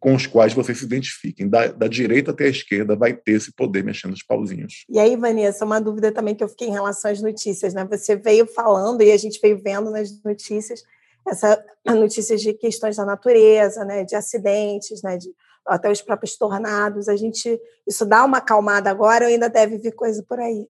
com 0.03 0.13
os 0.13 0.27
quais 0.27 0.53
vocês 0.53 0.79
se 0.79 0.83
identifiquem. 0.83 1.47
Da, 1.47 1.67
da, 1.67 1.87
direita 1.87 2.31
até 2.31 2.43
a 2.43 2.49
esquerda 2.49 2.93
vai 2.93 3.13
ter 3.13 3.31
esse 3.31 3.53
poder 3.53 3.85
mexendo 3.85 4.11
os 4.11 4.21
pauzinhos. 4.21 4.83
E 4.89 4.99
aí, 4.99 5.15
Vanessa, 5.15 5.63
uma 5.63 5.79
dúvida 5.79 6.11
também 6.11 6.35
que 6.35 6.43
eu 6.43 6.49
fiquei 6.49 6.67
em 6.67 6.73
relação 6.73 7.09
às 7.09 7.21
notícias, 7.21 7.73
né? 7.73 7.87
Você 7.89 8.17
veio 8.17 8.45
falando 8.45 9.01
e 9.01 9.13
a 9.13 9.15
gente 9.15 9.39
veio 9.41 9.57
vendo 9.63 9.89
nas 9.89 10.21
notícias 10.21 10.83
essa 11.25 11.63
notícias 11.87 12.41
de 12.41 12.53
questões 12.53 12.97
da 12.97 13.05
natureza, 13.05 13.85
né? 13.85 14.03
De 14.03 14.13
acidentes, 14.13 15.01
né? 15.01 15.15
De, 15.15 15.33
até 15.65 15.89
os 15.89 16.01
próprios 16.01 16.35
tornados. 16.35 17.07
A 17.07 17.15
gente 17.15 17.57
isso 17.87 18.05
dá 18.05 18.25
uma 18.25 18.39
acalmada 18.39 18.89
agora 18.89 19.23
ou 19.23 19.31
ainda 19.31 19.47
deve 19.47 19.77
vir 19.77 19.93
coisa 19.93 20.21
por 20.27 20.37
aí? 20.37 20.67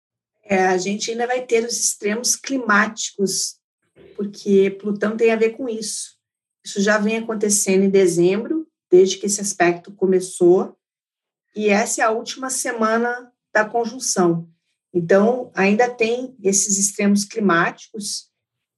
É, 0.44 0.68
a 0.68 0.78
gente 0.78 1.10
ainda 1.10 1.26
vai 1.26 1.44
ter 1.44 1.64
os 1.64 1.76
extremos 1.76 2.36
climáticos, 2.36 3.56
porque 4.14 4.70
Plutão 4.70 5.16
tem 5.16 5.32
a 5.32 5.36
ver 5.36 5.56
com 5.56 5.68
isso. 5.68 6.14
Isso 6.64 6.80
já 6.80 6.96
vem 6.96 7.16
acontecendo 7.16 7.82
em 7.82 7.90
dezembro, 7.90 8.65
desde 8.96 9.18
que 9.18 9.26
esse 9.26 9.42
aspecto 9.42 9.92
começou, 9.92 10.74
e 11.54 11.68
essa 11.68 12.00
é 12.00 12.04
a 12.04 12.10
última 12.10 12.48
semana 12.48 13.30
da 13.52 13.62
conjunção. 13.62 14.48
Então, 14.92 15.50
ainda 15.54 15.86
tem 15.86 16.34
esses 16.42 16.78
extremos 16.78 17.22
climáticos, 17.22 18.30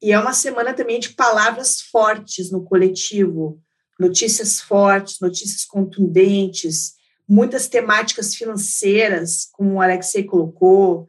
e 0.03 0.11
é 0.11 0.19
uma 0.19 0.33
semana 0.33 0.75
também 0.75 0.99
de 0.99 1.11
palavras 1.11 1.81
fortes 1.81 2.51
no 2.51 2.65
coletivo, 2.65 3.63
notícias 3.99 4.61
fortes, 4.61 5.21
notícias 5.21 5.65
contundentes, 5.65 6.95
muitas 7.29 7.69
temáticas 7.69 8.35
financeiras, 8.35 9.49
como 9.53 9.75
o 9.75 9.81
Alexei 9.81 10.25
colocou, 10.25 11.07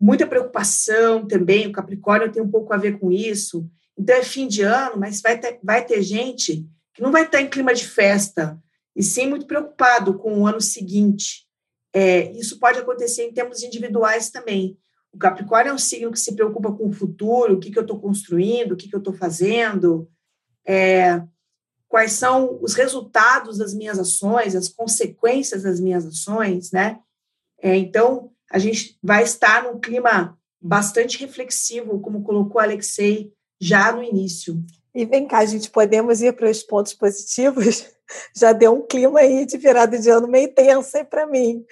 muita 0.00 0.26
preocupação 0.26 1.26
também, 1.26 1.66
o 1.66 1.72
Capricórnio 1.72 2.32
tem 2.32 2.42
um 2.42 2.50
pouco 2.50 2.72
a 2.72 2.78
ver 2.78 2.98
com 2.98 3.12
isso. 3.12 3.68
Então, 3.98 4.16
é 4.16 4.22
fim 4.22 4.48
de 4.48 4.62
ano, 4.62 4.96
mas 4.98 5.20
vai 5.20 5.38
ter, 5.38 5.60
vai 5.62 5.84
ter 5.84 6.00
gente 6.00 6.66
que 6.98 7.02
não 7.02 7.12
vai 7.12 7.22
estar 7.22 7.40
em 7.40 7.48
clima 7.48 7.72
de 7.72 7.86
festa, 7.86 8.60
e 8.94 9.04
sim 9.04 9.28
muito 9.28 9.46
preocupado 9.46 10.18
com 10.18 10.40
o 10.40 10.46
ano 10.48 10.60
seguinte. 10.60 11.46
É, 11.94 12.32
isso 12.32 12.58
pode 12.58 12.80
acontecer 12.80 13.22
em 13.22 13.32
termos 13.32 13.62
individuais 13.62 14.30
também. 14.30 14.76
O 15.12 15.16
Capricórnio 15.16 15.70
é 15.70 15.72
um 15.72 15.78
signo 15.78 16.10
que 16.10 16.18
se 16.18 16.34
preocupa 16.34 16.72
com 16.72 16.88
o 16.88 16.92
futuro, 16.92 17.54
o 17.54 17.60
que, 17.60 17.70
que 17.70 17.78
eu 17.78 17.82
estou 17.82 18.00
construindo, 18.00 18.72
o 18.72 18.76
que, 18.76 18.88
que 18.88 18.96
eu 18.96 18.98
estou 18.98 19.14
fazendo. 19.14 20.10
é, 20.66 21.22
quais 21.86 22.14
são 22.14 22.58
os 22.60 22.74
resultados 22.74 23.58
das 23.58 23.72
minhas 23.72 24.00
ações, 24.00 24.56
as 24.56 24.68
consequências 24.68 25.62
das 25.62 25.78
minhas 25.78 26.04
ações, 26.04 26.72
né? 26.72 26.98
É, 27.62 27.76
então, 27.76 28.32
a 28.50 28.58
gente 28.58 28.98
vai 29.00 29.22
estar 29.22 29.62
num 29.62 29.78
clima 29.78 30.36
bastante 30.60 31.16
reflexivo, 31.16 32.00
como 32.00 32.24
colocou 32.24 32.60
Alexei 32.60 33.32
já 33.60 33.92
no 33.92 34.02
início. 34.02 34.60
E 34.98 35.04
vem 35.04 35.28
cá, 35.28 35.44
gente, 35.44 35.70
podemos 35.70 36.20
ir 36.22 36.32
para 36.32 36.50
os 36.50 36.60
pontos 36.60 36.92
positivos? 36.92 37.86
Já 38.34 38.52
deu 38.52 38.74
um 38.74 38.84
clima 38.84 39.20
aí 39.20 39.46
de 39.46 39.56
virada 39.56 39.96
de 39.96 40.10
ano 40.10 40.26
meio 40.26 40.52
tenso 40.52 40.96
aí 40.96 41.04
para 41.04 41.24
mim. 41.24 41.64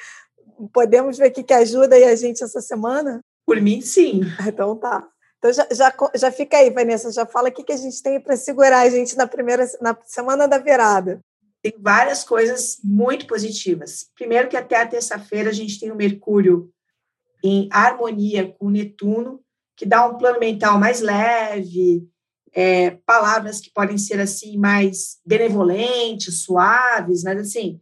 Podemos 0.72 1.18
ver 1.18 1.30
o 1.30 1.32
que 1.32 1.52
ajuda 1.52 1.96
aí 1.96 2.04
a 2.04 2.14
gente 2.14 2.44
essa 2.44 2.60
semana? 2.60 3.18
Por 3.44 3.60
mim, 3.60 3.80
sim. 3.80 4.20
Então 4.46 4.76
tá. 4.76 5.08
Então 5.38 5.52
já, 5.52 5.66
já, 5.72 5.92
já 6.14 6.30
fica 6.30 6.56
aí, 6.56 6.70
Vanessa, 6.70 7.10
já 7.10 7.26
fala 7.26 7.48
o 7.48 7.52
que, 7.52 7.64
que 7.64 7.72
a 7.72 7.76
gente 7.76 8.00
tem 8.00 8.20
para 8.20 8.36
segurar 8.36 8.82
a 8.82 8.88
gente 8.88 9.16
na 9.16 9.26
primeira 9.26 9.68
na 9.80 9.98
semana 10.04 10.46
da 10.46 10.58
virada. 10.58 11.18
Tem 11.60 11.74
várias 11.80 12.22
coisas 12.22 12.78
muito 12.84 13.26
positivas. 13.26 14.08
Primeiro 14.14 14.48
que 14.48 14.56
até 14.56 14.76
a 14.76 14.86
terça-feira 14.86 15.50
a 15.50 15.52
gente 15.52 15.80
tem 15.80 15.90
o 15.90 15.96
Mercúrio 15.96 16.70
em 17.42 17.68
harmonia 17.72 18.54
com 18.56 18.70
Netuno, 18.70 19.40
que 19.76 19.84
dá 19.84 20.06
um 20.06 20.16
plano 20.16 20.38
mental 20.38 20.78
mais 20.78 21.00
leve, 21.00 22.08
é, 22.56 22.92
palavras 23.04 23.60
que 23.60 23.70
podem 23.70 23.98
ser 23.98 24.18
assim 24.18 24.56
mais 24.56 25.18
benevolentes, 25.26 26.42
suaves, 26.42 27.22
mas 27.22 27.38
assim 27.38 27.78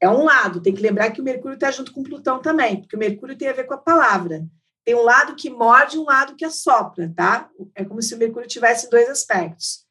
é 0.00 0.08
um 0.08 0.24
lado. 0.24 0.62
Tem 0.62 0.74
que 0.74 0.80
lembrar 0.80 1.10
que 1.10 1.20
o 1.20 1.24
Mercúrio 1.24 1.56
está 1.56 1.70
junto 1.70 1.92
com 1.92 2.02
Plutão 2.02 2.40
também, 2.40 2.80
porque 2.80 2.96
o 2.96 2.98
Mercúrio 2.98 3.36
tem 3.36 3.48
a 3.48 3.52
ver 3.52 3.64
com 3.64 3.74
a 3.74 3.78
palavra. 3.78 4.46
Tem 4.82 4.94
um 4.94 5.02
lado 5.02 5.34
que 5.34 5.50
morde 5.50 5.98
um 5.98 6.04
lado 6.04 6.36
que 6.36 6.44
assopra, 6.44 7.12
tá? 7.14 7.50
É 7.74 7.84
como 7.84 8.00
se 8.00 8.14
o 8.14 8.18
Mercúrio 8.18 8.48
tivesse 8.48 8.88
dois 8.88 9.08
aspectos. 9.10 9.84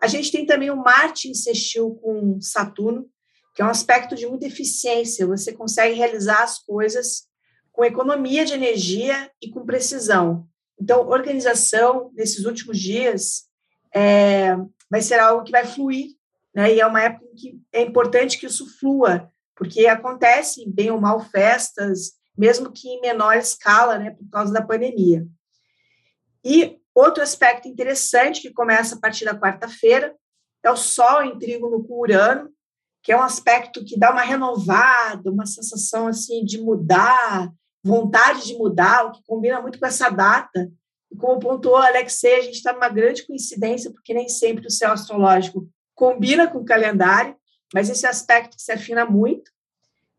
A 0.00 0.06
gente 0.06 0.32
tem 0.32 0.46
também 0.46 0.70
o 0.70 0.76
Marte 0.76 1.34
sextil 1.34 1.96
com 1.96 2.40
Saturno, 2.40 3.06
que 3.54 3.60
é 3.60 3.64
um 3.64 3.68
aspecto 3.68 4.14
de 4.14 4.26
muita 4.26 4.46
eficiência. 4.46 5.26
Você 5.26 5.52
consegue 5.52 5.94
realizar 5.94 6.42
as 6.42 6.58
coisas 6.58 7.24
com 7.70 7.84
economia 7.84 8.46
de 8.46 8.54
energia 8.54 9.30
e 9.42 9.50
com 9.50 9.66
precisão. 9.66 10.48
Então, 10.80 11.06
organização 11.08 12.10
nesses 12.14 12.46
últimos 12.46 12.78
dias 12.78 13.49
é, 13.94 14.56
vai 14.90 15.02
ser 15.02 15.18
algo 15.18 15.44
que 15.44 15.52
vai 15.52 15.66
fluir, 15.66 16.08
né? 16.54 16.74
E 16.74 16.80
é 16.80 16.86
uma 16.86 17.02
época 17.02 17.26
em 17.26 17.34
que 17.34 17.60
é 17.72 17.82
importante 17.82 18.38
que 18.38 18.46
isso 18.46 18.66
flua, 18.78 19.30
porque 19.54 19.86
acontecem 19.86 20.70
bem 20.70 20.90
ou 20.90 21.00
mal 21.00 21.20
festas, 21.20 22.12
mesmo 22.36 22.72
que 22.72 22.88
em 22.88 23.00
menor 23.00 23.36
escala, 23.36 23.98
né, 23.98 24.10
por 24.10 24.28
causa 24.30 24.52
da 24.52 24.62
pandemia. 24.62 25.26
E 26.44 26.78
outro 26.94 27.22
aspecto 27.22 27.68
interessante 27.68 28.40
que 28.40 28.52
começa 28.52 28.94
a 28.94 28.98
partir 28.98 29.24
da 29.26 29.38
quarta-feira 29.38 30.14
é 30.62 30.70
o 30.70 30.76
Sol 30.76 31.22
em 31.22 31.38
trígono 31.38 31.84
com 31.84 32.00
Urano, 32.00 32.50
que 33.02 33.12
é 33.12 33.16
um 33.16 33.22
aspecto 33.22 33.84
que 33.84 33.98
dá 33.98 34.10
uma 34.10 34.22
renovada, 34.22 35.30
uma 35.30 35.46
sensação 35.46 36.06
assim 36.06 36.44
de 36.44 36.60
mudar, 36.60 37.50
vontade 37.82 38.46
de 38.46 38.54
mudar, 38.54 39.06
o 39.06 39.12
que 39.12 39.22
combina 39.26 39.60
muito 39.60 39.78
com 39.78 39.86
essa 39.86 40.10
data. 40.10 40.70
E 41.10 41.16
como 41.16 41.40
pontuou 41.40 41.76
Alexei, 41.76 42.36
a 42.36 42.42
gente 42.42 42.54
está 42.54 42.72
numa 42.72 42.88
grande 42.88 43.26
coincidência, 43.26 43.90
porque 43.90 44.14
nem 44.14 44.28
sempre 44.28 44.66
o 44.66 44.70
céu 44.70 44.92
astrológico 44.92 45.68
combina 45.94 46.46
com 46.48 46.58
o 46.58 46.64
calendário, 46.64 47.36
mas 47.74 47.90
esse 47.90 48.06
aspecto 48.06 48.56
se 48.58 48.72
afina 48.72 49.04
muito. 49.04 49.50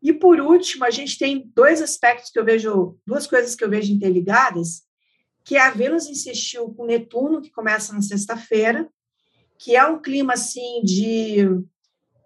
E 0.02 0.12
por 0.12 0.40
último, 0.40 0.84
a 0.84 0.90
gente 0.90 1.18
tem 1.18 1.50
dois 1.54 1.80
aspectos 1.80 2.30
que 2.30 2.38
eu 2.38 2.44
vejo, 2.44 2.98
duas 3.06 3.26
coisas 3.26 3.54
que 3.54 3.64
eu 3.64 3.70
vejo 3.70 3.92
interligadas, 3.92 4.82
que 5.44 5.56
é 5.56 5.60
a 5.60 5.70
Vênus 5.70 6.06
insistiu 6.06 6.72
com 6.74 6.86
Netuno, 6.86 7.40
que 7.40 7.50
começa 7.50 7.92
na 7.92 8.02
sexta-feira, 8.02 8.88
que 9.58 9.76
é 9.76 9.84
um 9.84 10.00
clima 10.00 10.34
assim 10.34 10.82
de 10.82 11.38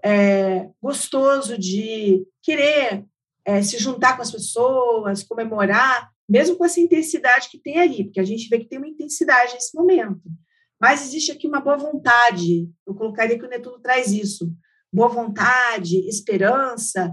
é, 0.03 0.69
gostoso 0.81 1.59
de 1.59 2.27
querer 2.43 3.05
é, 3.45 3.63
se 3.63 3.79
juntar 3.79 4.17
com 4.17 4.23
as 4.23 4.31
pessoas, 4.31 5.23
comemorar, 5.23 6.11
mesmo 6.29 6.57
com 6.57 6.65
essa 6.65 6.81
intensidade 6.81 7.49
que 7.49 7.59
tem 7.59 7.79
ali, 7.79 8.05
porque 8.05 8.21
a 8.21 8.25
gente 8.25 8.49
vê 8.49 8.59
que 8.59 8.69
tem 8.69 8.79
uma 8.79 8.89
intensidade 8.89 9.55
nesse 9.55 9.77
momento. 9.77 10.23
Mas 10.81 11.03
existe 11.03 11.33
aqui 11.33 11.47
uma 11.47 11.61
boa 11.61 11.77
vontade, 11.77 12.69
eu 12.87 12.95
colocaria 12.95 13.39
que 13.39 13.45
o 13.45 13.49
Netuno 13.49 13.81
traz 13.81 14.13
isso, 14.13 14.53
boa 14.93 15.09
vontade, 15.09 16.07
esperança, 16.09 17.13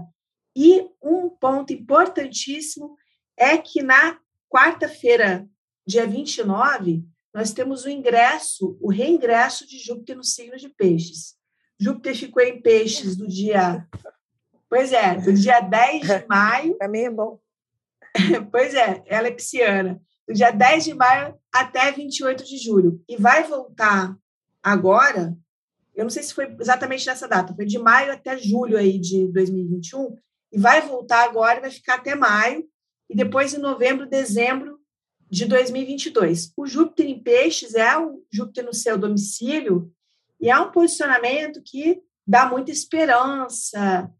e 0.56 0.86
um 1.02 1.28
ponto 1.28 1.72
importantíssimo 1.72 2.96
é 3.36 3.58
que 3.58 3.82
na 3.82 4.18
quarta-feira, 4.48 5.48
dia 5.86 6.06
29, 6.06 7.04
nós 7.34 7.52
temos 7.52 7.84
o 7.84 7.88
ingresso, 7.88 8.78
o 8.80 8.90
reingresso 8.90 9.66
de 9.66 9.78
Júpiter 9.78 10.16
no 10.16 10.22
signo 10.22 10.56
de 10.56 10.68
Peixes. 10.68 11.34
Júpiter 11.78 12.14
ficou 12.14 12.42
em 12.42 12.62
Peixes 12.62 13.16
do 13.16 13.26
dia. 13.26 13.84
Pois 14.68 14.92
é, 14.92 15.16
do 15.16 15.32
dia 15.32 15.60
10 15.60 16.02
de 16.02 16.26
maio. 16.28 16.76
Mim 16.88 17.00
é 17.00 17.10
bom. 17.10 17.40
pois 18.50 18.74
é, 18.74 19.02
ela 19.06 19.28
é 19.28 19.30
pisciana. 19.30 20.00
Do 20.26 20.34
dia 20.34 20.50
10 20.50 20.84
de 20.84 20.94
maio 20.94 21.34
até 21.52 21.92
28 21.92 22.44
de 22.44 22.56
julho. 22.56 23.02
E 23.08 23.16
vai 23.16 23.44
voltar 23.44 24.16
agora, 24.62 25.36
eu 25.94 26.04
não 26.04 26.10
sei 26.10 26.22
se 26.22 26.32
foi 26.32 26.56
exatamente 26.58 27.06
nessa 27.06 27.28
data, 27.28 27.54
foi 27.54 27.66
de 27.66 27.78
maio 27.78 28.12
até 28.12 28.36
julho 28.38 28.78
aí 28.78 28.98
de 28.98 29.28
2021, 29.28 30.16
e 30.50 30.58
vai 30.58 30.80
voltar 30.80 31.24
agora, 31.24 31.60
vai 31.60 31.70
ficar 31.70 31.96
até 31.96 32.14
maio, 32.14 32.64
e 33.08 33.14
depois 33.14 33.52
em 33.52 33.58
novembro, 33.58 34.08
dezembro 34.08 34.80
de 35.30 35.44
2022. 35.44 36.52
O 36.56 36.66
Júpiter 36.66 37.06
em 37.06 37.22
Peixes 37.22 37.74
é 37.74 37.98
o 37.98 38.24
Júpiter 38.32 38.64
no 38.64 38.72
seu 38.72 38.96
domicílio, 38.96 39.92
e 40.40 40.50
é 40.50 40.58
um 40.58 40.70
posicionamento 40.70 41.62
que 41.62 42.00
dá 42.26 42.48
muita 42.48 42.70
esperança, 42.70 44.10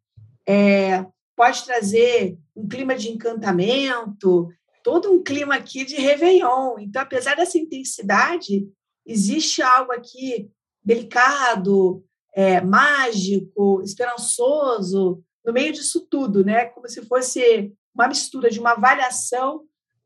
é, 0.47 1.07
pode 1.35 1.65
trazer 1.65 2.39
um 2.57 2.69
clima 2.69 2.95
de 2.95 3.11
encantamento, 3.11 4.49
todo 4.83 5.11
um 5.13 5.23
clima 5.23 5.55
aqui 5.55 5.85
de 5.85 5.97
Réveillon. 5.97 6.79
Então, 6.79 7.03
apesar 7.03 7.35
dessa 7.35 7.59
intensidade, 7.59 8.69
existe 9.07 9.63
algo 9.63 9.93
aqui 9.93 10.51
delicado, 10.85 12.05
é, 12.35 12.61
mágico, 12.61 13.81
esperançoso, 13.83 15.23
no 15.45 15.53
meio 15.53 15.73
disso 15.73 16.07
tudo, 16.11 16.45
né? 16.45 16.67
Como 16.67 16.89
se 16.89 17.03
fosse 17.07 17.73
uma 17.95 18.09
mistura 18.09 18.51
de 18.51 18.59
uma 18.59 18.75
variação, 18.75 19.63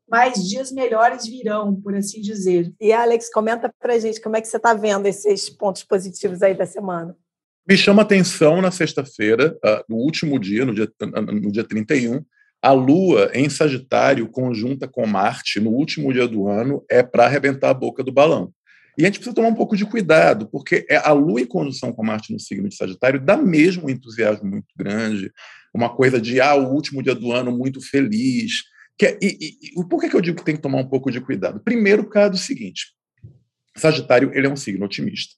mas 0.07 0.47
dias 0.47 0.71
melhores 0.71 1.25
virão, 1.25 1.75
por 1.75 1.95
assim 1.95 2.21
dizer. 2.21 2.73
E 2.79 2.91
Alex, 2.91 3.31
comenta 3.31 3.73
para 3.79 3.99
gente 3.99 4.21
como 4.21 4.35
é 4.35 4.41
que 4.41 4.47
você 4.47 4.57
está 4.57 4.73
vendo 4.73 5.05
esses 5.05 5.49
pontos 5.49 5.83
positivos 5.83 6.41
aí 6.41 6.53
da 6.53 6.65
semana. 6.65 7.15
Me 7.67 7.77
chama 7.77 8.01
atenção 8.01 8.61
na 8.61 8.71
sexta-feira, 8.71 9.57
uh, 9.63 9.83
no 9.87 9.97
último 9.97 10.39
dia, 10.39 10.65
no 10.65 10.73
dia, 10.73 10.91
no 11.01 11.51
dia 11.51 11.63
31, 11.63 12.25
a 12.61 12.71
Lua 12.71 13.31
em 13.33 13.49
Sagitário, 13.49 14.27
conjunta 14.29 14.87
com 14.87 15.05
Marte, 15.07 15.59
no 15.59 15.71
último 15.71 16.11
dia 16.11 16.27
do 16.27 16.47
ano, 16.47 16.83
é 16.89 17.01
para 17.01 17.25
arrebentar 17.25 17.69
a 17.69 17.73
boca 17.73 18.03
do 18.03 18.11
balão. 18.11 18.53
E 18.97 19.03
a 19.03 19.05
gente 19.05 19.19
precisa 19.19 19.35
tomar 19.35 19.47
um 19.47 19.55
pouco 19.55 19.77
de 19.77 19.85
cuidado, 19.85 20.49
porque 20.49 20.85
é 20.89 20.97
a 20.97 21.13
Lua 21.13 21.39
em 21.39 21.45
conjunção 21.45 21.93
com 21.93 22.03
Marte 22.03 22.33
no 22.33 22.39
signo 22.39 22.67
de 22.67 22.75
Sagitário 22.75 23.19
dá 23.19 23.37
mesmo 23.37 23.87
um 23.87 23.89
entusiasmo 23.89 24.49
muito 24.49 24.67
grande, 24.75 25.31
uma 25.73 25.89
coisa 25.89 26.19
de, 26.19 26.41
ah, 26.41 26.55
o 26.55 26.73
último 26.73 27.01
dia 27.01 27.15
do 27.15 27.31
ano 27.31 27.51
muito 27.51 27.79
feliz. 27.79 28.63
Que 28.97 29.05
é, 29.05 29.19
e, 29.21 29.57
e, 29.77 29.87
por 29.87 30.01
que, 30.01 30.13
eu 30.13 30.19
digo 30.19 30.37
que 30.37 30.43
tem 30.43 30.55
que 30.55 30.61
tomar 30.61 30.79
um 30.79 30.89
pouco 30.89 31.09
de 31.09 31.21
cuidado? 31.21 31.61
Primeiro, 31.61 32.03
por 32.03 32.11
causa 32.11 32.31
do 32.31 32.37
seguinte, 32.37 32.87
Sagitário 33.77 34.31
ele 34.33 34.47
é 34.47 34.49
um 34.49 34.57
signo 34.57 34.85
otimista, 34.85 35.35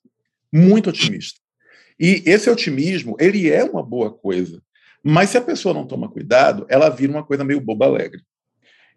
muito 0.52 0.90
otimista. 0.90 1.40
E 2.00 2.24
esse 2.26 2.50
otimismo, 2.50 3.16
ele 3.20 3.48
é 3.48 3.64
uma 3.64 3.84
boa 3.84 4.12
coisa, 4.12 4.60
mas 5.04 5.30
se 5.30 5.38
a 5.38 5.42
pessoa 5.42 5.74
não 5.74 5.88
toma 5.88 6.10
cuidado, 6.10 6.66
ela 6.70 6.90
vira 6.90 7.12
uma 7.12 7.24
coisa 7.24 7.44
meio 7.44 7.62
boba 7.62 7.86
alegre. 7.86 8.22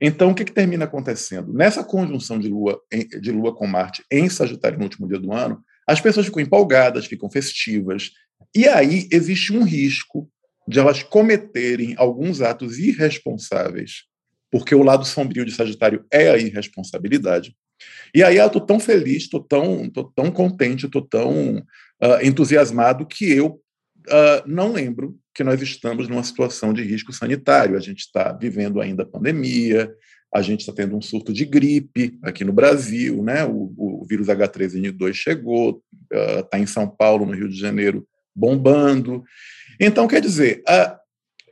Então, 0.01 0.31
o 0.31 0.35
que, 0.35 0.45
que 0.45 0.53
termina 0.53 0.85
acontecendo? 0.85 1.53
Nessa 1.53 1.85
conjunção 1.85 2.39
de 2.39 2.49
Lua, 2.49 2.81
de 3.21 3.31
Lua 3.31 3.55
com 3.55 3.67
Marte 3.67 4.05
em 4.11 4.29
Sagitário 4.29 4.79
no 4.79 4.85
último 4.85 5.07
dia 5.09 5.19
do 5.19 5.33
ano, 5.33 5.63
as 5.87 6.01
pessoas 6.01 6.27
ficam 6.27 6.43
empolgadas, 6.43 7.07
ficam 7.07 7.31
festivas, 7.31 8.11
e 8.55 8.69
aí 8.69 9.09
existe 9.11 9.53
um 9.53 9.63
risco 9.63 10.29
de 10.67 10.79
elas 10.79 11.03
cometerem 11.03 11.95
alguns 11.97 12.41
atos 12.41 12.79
irresponsáveis, 12.79 14.05
porque 14.51 14.75
o 14.75 14.83
lado 14.83 15.05
sombrio 15.05 15.45
de 15.45 15.53
Sagitário 15.53 16.05
é 16.11 16.31
a 16.31 16.39
irresponsabilidade. 16.39 17.55
E 18.15 18.23
aí 18.23 18.37
eu 18.37 18.47
estou 18.47 18.61
tão 18.61 18.79
feliz, 18.79 19.25
estou 19.25 19.43
tão, 19.43 19.91
tô 19.91 20.05
tão 20.05 20.31
contente, 20.31 20.87
estou 20.87 21.03
tão 21.03 21.59
uh, 21.59 22.23
entusiasmado 22.23 23.07
que 23.07 23.31
eu 23.31 23.61
uh, 24.09 24.47
não 24.47 24.73
lembro 24.73 25.19
que 25.35 25.45
nós 25.45 25.61
estamos 25.61 26.09
numa 26.09 26.23
situação 26.23 26.73
de 26.73 26.83
risco 26.83 27.13
sanitário. 27.13 27.77
A 27.77 27.81
gente 27.81 28.01
está 28.01 28.33
vivendo 28.33 28.81
ainda 28.81 29.03
a 29.03 29.07
pandemia, 29.07 29.93
a 30.33 30.43
gente 30.43 30.61
está 30.61 30.73
tendo 30.73 30.97
um 30.97 31.03
surto 31.03 31.33
de 31.33 31.45
gripe 31.45 32.19
aqui 32.23 32.45
no 32.45 32.53
Brasil, 32.53 33.23
né? 33.23 33.45
O, 33.45 33.73
o 33.77 34.07
vírus 34.09 34.29
H3N2 34.29 35.13
chegou, 35.13 35.83
está 36.11 36.59
uh, 36.59 36.61
em 36.61 36.67
São 36.67 36.89
Paulo, 36.89 37.27
no 37.27 37.33
Rio 37.33 37.49
de 37.49 37.59
Janeiro, 37.59 38.07
bombando. 38.35 39.23
Então, 39.81 40.09
quer 40.09 40.21
dizer, 40.21 40.63
uh, 40.69 40.97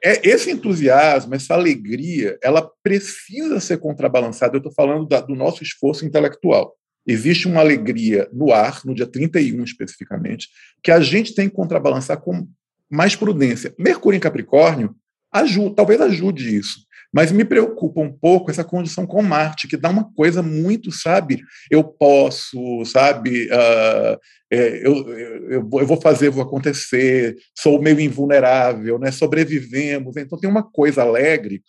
é, 0.04 0.28
esse 0.28 0.50
entusiasmo, 0.50 1.35
essa 1.35 1.54
alegria, 1.54 2.37
ela 2.42 2.68
precisa 2.82 3.61
ser 3.61 3.78
contrabalançada. 3.78 4.56
Eu 4.56 4.59
estou 4.59 4.73
falando 4.73 5.06
da, 5.06 5.21
do 5.21 5.35
nosso 5.35 5.62
esforço 5.62 6.04
intelectual. 6.04 6.75
Existe 7.06 7.49
uma 7.49 7.61
alegria 7.61 8.28
no 8.32 8.52
ar, 8.52 8.80
no 8.85 8.94
dia 8.94 9.06
31 9.06 9.64
especificamente, 9.64 10.49
que 10.82 10.90
a 10.90 11.00
gente 11.00 11.35
tem 11.35 11.49
que 11.49 11.54
contrabalançar 11.54 12.21
com 12.21 12.47
mais 12.90 13.16
prudência. 13.16 13.75
Mercúrio 13.78 14.16
em 14.16 14.21
Capricórnio 14.21 14.94
ajuda, 15.32 15.76
talvez 15.76 16.00
ajude 16.00 16.56
isso. 16.56 16.80
Mas 17.12 17.30
me 17.30 17.44
preocupa 17.44 18.00
um 18.00 18.11
pouco 18.11 18.50
essa 18.50 18.64
condição 18.64 19.06
com 19.06 19.23
Marte, 19.23 19.68
que 19.68 19.76
dá 19.76 19.90
uma 19.90 20.11
coisa 20.14 20.42
muito, 20.42 20.90
sabe? 20.90 21.42
Eu 21.71 21.85
posso, 21.85 22.82
sabe? 22.87 23.49
Uh, 23.49 24.18
é, 24.50 24.87
eu, 24.87 25.09
eu, 25.18 25.50
eu, 25.50 25.87
vou 25.87 26.00
fazer, 26.00 26.30
vou 26.30 26.42
acontecer, 26.42 27.37
sou 27.54 27.82
meio 27.82 28.00
invulnerável, 28.00 28.99
né? 28.99 29.11
sobrevivemos. 29.11 30.16
Então 30.16 30.38
tem 30.38 30.49
uma 30.49 30.62
coisa 30.62 31.02
alegre. 31.02 31.62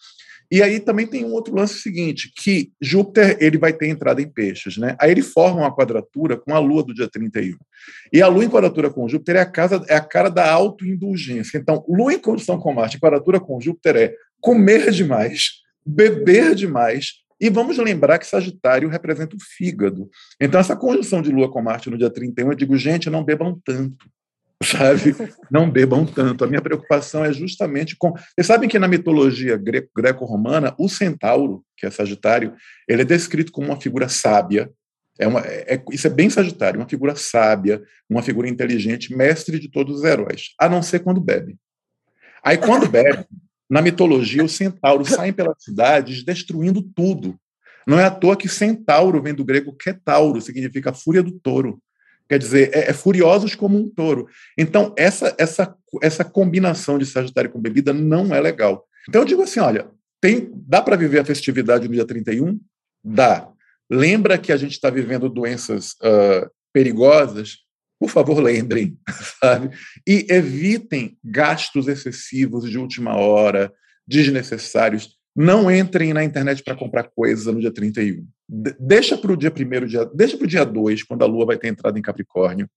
E 0.52 0.62
aí 0.62 0.80
também 0.80 1.08
tem 1.08 1.26
um 1.26 1.34
outro 1.34 1.56
lance 1.56 1.76
seguinte, 1.80 2.32
que 2.36 2.72
Júpiter 2.82 3.38
ele 3.40 3.58
vai 3.58 3.74
ter 3.74 3.88
entrada 3.88 4.22
em 4.22 4.30
peixes, 4.30 4.78
né? 4.78 4.96
Aí 5.00 5.12
ele 5.12 5.22
forma 5.22 5.62
uma 5.62 5.76
quadratura 5.76 6.38
com 6.38 6.54
a 6.54 6.60
Lua 6.60 6.84
do 6.84 6.94
dia 6.94 7.08
31. 7.08 7.58
E 8.12 8.22
a 8.22 8.28
Lua 8.28 8.46
em 8.46 8.50
quadratura 8.50 8.90
com 8.90 9.08
Júpiter 9.08 9.38
é 9.38 9.42
a, 9.42 9.46
casa, 9.46 9.84
é 9.88 9.96
a 9.96 10.02
cara 10.02 10.30
da 10.30 10.52
autoindulgência. 10.52 11.58
Então, 11.58 11.84
Lua 11.88 12.14
em 12.14 12.20
condição 12.20 12.60
com 12.60 12.74
Marte, 12.74 13.00
quadratura 13.00 13.40
com 13.40 13.60
Júpiter 13.60 13.96
é 13.96 14.16
comer 14.40 14.92
demais, 14.92 15.62
beber 15.86 16.54
demais, 16.54 17.24
e 17.40 17.50
vamos 17.50 17.78
lembrar 17.78 18.20
que 18.20 18.28
Sagitário 18.28 18.88
representa 18.88 19.36
o 19.36 19.40
fígado. 19.40 20.10
Então, 20.40 20.60
essa 20.60 20.76
conjunção 20.76 21.22
de 21.22 21.32
Lua 21.32 21.52
com 21.52 21.62
Marte 21.62 21.90
no 21.90 21.98
dia 21.98 22.10
31, 22.10 22.52
eu 22.52 22.56
digo, 22.56 22.78
gente, 22.78 23.10
não 23.10 23.24
bebam 23.24 23.60
tanto, 23.66 24.06
sabe? 24.64 25.16
Não 25.50 25.70
bebam 25.70 26.06
tanto. 26.06 26.44
A 26.44 26.48
minha 26.48 26.62
preocupação 26.62 27.24
é 27.24 27.34
justamente 27.34 27.96
com. 27.96 28.12
Vocês 28.12 28.48
sabem 28.48 28.70
que 28.70 28.80
na 28.80 28.88
mitologia 28.88 29.58
greco-romana, 29.96 30.74
o 30.78 30.90
centauro, 30.90 31.64
que 31.78 31.86
é 31.86 31.92
Sagitário, 31.92 32.54
ele 32.88 33.02
é 33.02 33.06
descrito 33.06 33.52
como 33.52 33.68
uma 33.68 33.80
figura 33.80 34.10
sábia. 34.10 34.72
É 35.20 35.28
uma, 35.28 35.42
é, 35.42 35.82
isso 35.92 36.08
é 36.08 36.10
bem 36.10 36.30
Sagitário, 36.30 36.80
uma 36.80 36.90
figura 36.90 37.16
sábia, 37.16 37.82
uma 38.10 38.24
figura 38.24 38.50
inteligente, 38.50 39.16
mestre 39.16 39.60
de 39.60 39.70
todos 39.70 40.00
os 40.00 40.04
heróis, 40.04 40.54
a 40.60 40.68
não 40.68 40.82
ser 40.82 41.00
quando 41.00 41.22
bebe. 41.22 41.56
Aí, 42.44 42.58
quando 42.58 42.90
bebe, 42.90 43.26
na 43.70 43.82
mitologia, 43.82 44.44
os 44.44 44.56
centauros 44.56 45.10
saem 45.10 45.32
pelas 45.32 45.64
cidades 45.64 46.24
destruindo 46.24 46.82
tudo. 46.82 47.40
Não 47.88 48.00
é 48.00 48.06
à 48.06 48.12
toa 48.12 48.38
que 48.38 48.50
centauro 48.50 49.22
vem 49.22 49.34
do 49.34 49.46
grego 49.46 49.74
ketauro, 49.74 50.42
significa 50.42 50.94
fúria 50.94 51.24
do 51.24 51.32
touro. 51.32 51.82
Quer 52.34 52.40
dizer, 52.40 52.72
é, 52.74 52.90
é, 52.90 52.94
furiosos 52.94 53.54
como 53.54 53.78
um 53.78 53.88
touro. 53.88 54.28
Então, 54.58 54.92
essa, 54.98 55.36
essa, 55.38 55.76
essa 56.02 56.26
combinação 56.26 56.98
de 56.98 57.06
Sagitário 57.06 57.52
com 57.52 57.62
bebida 57.62 57.94
não 57.94 58.34
é 58.34 58.42
legal. 58.42 58.88
Então, 59.08 59.22
eu 59.22 59.26
digo 59.26 59.44
assim: 59.44 59.60
olha, 59.60 59.88
tem, 60.20 60.50
dá 60.52 60.82
para 60.82 60.96
viver 60.96 61.20
a 61.20 61.26
festividade 61.26 61.88
no 61.88 61.94
dia 61.94 62.08
31? 62.08 62.60
Dá. 63.04 63.48
Lembra 63.88 64.40
que 64.40 64.52
a 64.52 64.58
gente 64.58 64.72
está 64.72 64.90
vivendo 64.90 65.30
doenças 65.30 65.92
uh, 66.02 66.50
perigosas? 66.74 67.58
por 68.00 68.10
favor, 68.10 68.40
lembrem, 68.42 68.98
sabe? 69.40 69.70
E 70.06 70.26
evitem 70.28 71.16
gastos 71.24 71.88
excessivos 71.88 72.68
de 72.68 72.78
última 72.80 73.16
hora, 73.16 73.72
desnecessários. 74.06 75.16
Não 75.36 75.72
entrem 75.72 76.14
na 76.14 76.24
internet 76.24 76.64
para 76.64 76.76
comprar 76.76 77.04
coisas 77.04 77.46
no 77.46 77.60
dia 77.60 77.74
31. 77.74 78.26
De 78.48 78.76
deixa 78.80 79.18
para 79.18 79.32
o 79.32 79.38
dia 79.38 79.50
primeiro, 79.50 79.88
dia, 79.88 80.06
deixa 80.14 80.38
para 80.38 80.46
o 80.46 80.48
dia 80.48 80.64
2, 80.64 81.04
quando 81.04 81.24
a 81.24 81.26
Lua 81.26 81.46
vai 81.46 81.58
ter 81.58 81.70
entrado 81.70 81.98
em 81.98 82.02
Capricórnio, 82.02 82.70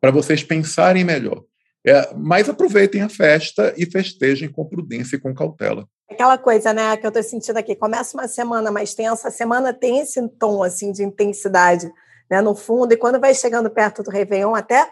para 0.00 0.10
vocês 0.10 0.42
pensarem 0.42 1.04
melhor. 1.04 1.44
É, 1.84 2.14
mas 2.16 2.48
aproveitem 2.48 3.02
a 3.02 3.08
festa 3.08 3.74
e 3.76 3.84
festejem 3.86 4.50
com 4.50 4.64
prudência 4.64 5.16
e 5.16 5.18
com 5.18 5.34
cautela. 5.34 5.86
Aquela 6.08 6.38
coisa, 6.38 6.72
né, 6.72 6.96
que 6.96 7.04
eu 7.04 7.08
estou 7.08 7.22
sentindo 7.22 7.56
aqui. 7.56 7.74
Começa 7.74 8.16
uma 8.16 8.28
semana 8.28 8.70
mais 8.70 8.94
tensa, 8.94 9.28
a 9.28 9.32
semana 9.32 9.72
tem 9.72 9.98
esse 9.98 10.20
tom 10.38 10.62
assim 10.62 10.92
de 10.92 11.02
intensidade 11.02 11.90
né, 12.30 12.40
no 12.40 12.54
fundo, 12.54 12.92
e 12.92 12.96
quando 12.96 13.20
vai 13.20 13.34
chegando 13.34 13.68
perto 13.68 14.02
do 14.02 14.10
Réveillon, 14.10 14.54
até 14.54 14.88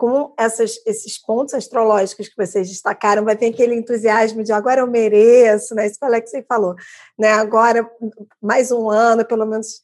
com 0.00 0.32
essas, 0.38 0.80
esses 0.86 1.18
pontos 1.18 1.52
astrológicos 1.52 2.26
que 2.26 2.34
vocês 2.34 2.70
destacaram, 2.70 3.22
vai 3.22 3.36
ter 3.36 3.48
aquele 3.48 3.74
entusiasmo 3.74 4.42
de 4.42 4.50
agora 4.50 4.80
eu 4.80 4.86
mereço, 4.86 5.74
né? 5.74 5.86
Isso 5.86 5.98
que 5.98 6.04
o 6.06 6.08
Alexei 6.08 6.42
falou, 6.48 6.74
né? 7.18 7.34
Agora, 7.34 7.86
mais 8.40 8.72
um 8.72 8.88
ano, 8.88 9.26
pelo 9.26 9.44
menos 9.44 9.82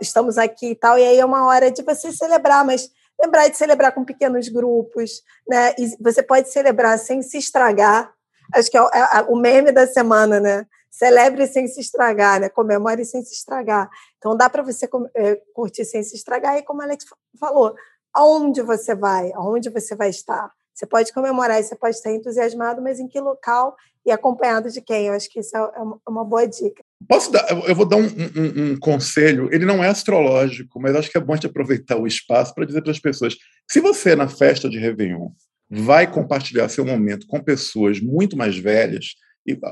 estamos 0.00 0.38
aqui 0.38 0.70
e 0.70 0.74
tal, 0.76 0.96
e 0.96 1.04
aí 1.04 1.18
é 1.18 1.24
uma 1.24 1.48
hora 1.48 1.68
de 1.68 1.82
você 1.82 2.12
celebrar, 2.12 2.64
mas 2.64 2.88
lembrar 3.20 3.48
de 3.48 3.56
celebrar 3.56 3.92
com 3.92 4.04
pequenos 4.04 4.48
grupos, 4.48 5.20
né? 5.48 5.74
E 5.76 6.00
você 6.00 6.22
pode 6.22 6.48
celebrar 6.48 6.96
sem 7.00 7.20
se 7.20 7.36
estragar. 7.36 8.12
Acho 8.54 8.70
que 8.70 8.76
é 8.76 8.82
o, 8.82 8.88
é 8.88 9.40
meme 9.40 9.72
da 9.72 9.84
semana, 9.88 10.38
né? 10.38 10.64
celebre 10.88 11.46
sem 11.46 11.66
se 11.66 11.78
estragar, 11.78 12.40
né? 12.40 12.48
comemore 12.48 13.04
sem 13.04 13.22
se 13.22 13.34
estragar. 13.34 13.90
Então, 14.16 14.34
dá 14.34 14.48
para 14.48 14.62
você 14.62 14.88
é, 15.14 15.36
curtir 15.52 15.84
sem 15.84 16.02
se 16.02 16.14
estragar, 16.14 16.56
e 16.56 16.62
como 16.62 16.80
a 16.80 16.84
Alex 16.84 17.04
falou, 17.38 17.74
aonde 18.16 18.62
você 18.62 18.94
vai, 18.94 19.30
aonde 19.34 19.68
você 19.68 19.94
vai 19.94 20.08
estar. 20.08 20.50
Você 20.74 20.86
pode 20.86 21.12
comemorar, 21.12 21.62
você 21.62 21.76
pode 21.76 21.96
estar 21.96 22.12
entusiasmado, 22.12 22.82
mas 22.82 22.98
em 22.98 23.06
que 23.06 23.20
local 23.20 23.76
e 24.04 24.10
acompanhado 24.10 24.70
de 24.70 24.80
quem? 24.80 25.06
Eu 25.06 25.14
acho 25.14 25.28
que 25.30 25.40
isso 25.40 25.56
é, 25.56 25.60
é 25.60 26.10
uma 26.10 26.24
boa 26.24 26.46
dica. 26.46 26.82
Posso 27.08 27.30
dar, 27.30 27.46
eu 27.68 27.74
vou 27.74 27.86
dar 27.86 27.96
um, 27.96 28.06
um, 28.06 28.72
um, 28.72 28.76
conselho, 28.78 29.48
ele 29.52 29.64
não 29.64 29.82
é 29.84 29.88
astrológico, 29.88 30.80
mas 30.80 30.94
acho 30.94 31.10
que 31.10 31.18
é 31.18 31.20
bom 31.20 31.36
de 31.36 31.46
aproveitar 31.46 31.96
o 31.96 32.06
espaço 32.06 32.54
para 32.54 32.64
dizer 32.64 32.82
para 32.82 32.90
as 32.90 32.98
pessoas: 32.98 33.36
se 33.70 33.80
você, 33.80 34.16
na 34.16 34.28
festa 34.28 34.68
de 34.68 34.78
Réveillon, 34.78 35.28
vai 35.70 36.10
compartilhar 36.10 36.68
seu 36.68 36.84
momento 36.84 37.26
com 37.26 37.42
pessoas 37.42 38.00
muito 38.00 38.36
mais 38.36 38.56
velhas, 38.56 39.14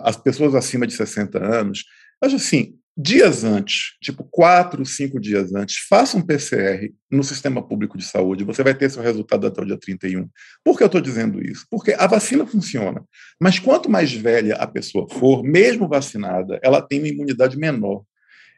as 0.02 0.16
pessoas 0.16 0.54
acima 0.54 0.86
de 0.86 0.94
60 0.94 1.38
anos, 1.38 1.84
mas 2.20 2.32
assim, 2.32 2.78
dias 2.96 3.42
antes, 3.42 3.96
tipo 4.00 4.22
quatro, 4.30 4.84
cinco 4.86 5.20
dias 5.20 5.52
antes, 5.52 5.78
faça 5.88 6.16
um 6.16 6.22
PCR 6.22 6.92
no 7.10 7.24
sistema 7.24 7.66
público 7.66 7.98
de 7.98 8.04
saúde, 8.04 8.44
você 8.44 8.62
vai 8.62 8.74
ter 8.74 8.88
seu 8.88 9.02
resultado 9.02 9.46
até 9.46 9.60
o 9.60 9.64
dia 9.64 9.78
31. 9.78 10.28
Por 10.64 10.76
que 10.76 10.82
eu 10.82 10.86
estou 10.86 11.00
dizendo 11.00 11.42
isso? 11.42 11.66
Porque 11.68 11.92
a 11.92 12.06
vacina 12.06 12.46
funciona, 12.46 13.02
mas 13.40 13.58
quanto 13.58 13.90
mais 13.90 14.12
velha 14.12 14.54
a 14.56 14.66
pessoa 14.66 15.08
for, 15.10 15.42
mesmo 15.42 15.88
vacinada, 15.88 16.60
ela 16.62 16.80
tem 16.80 17.00
uma 17.00 17.08
imunidade 17.08 17.56
menor. 17.58 18.04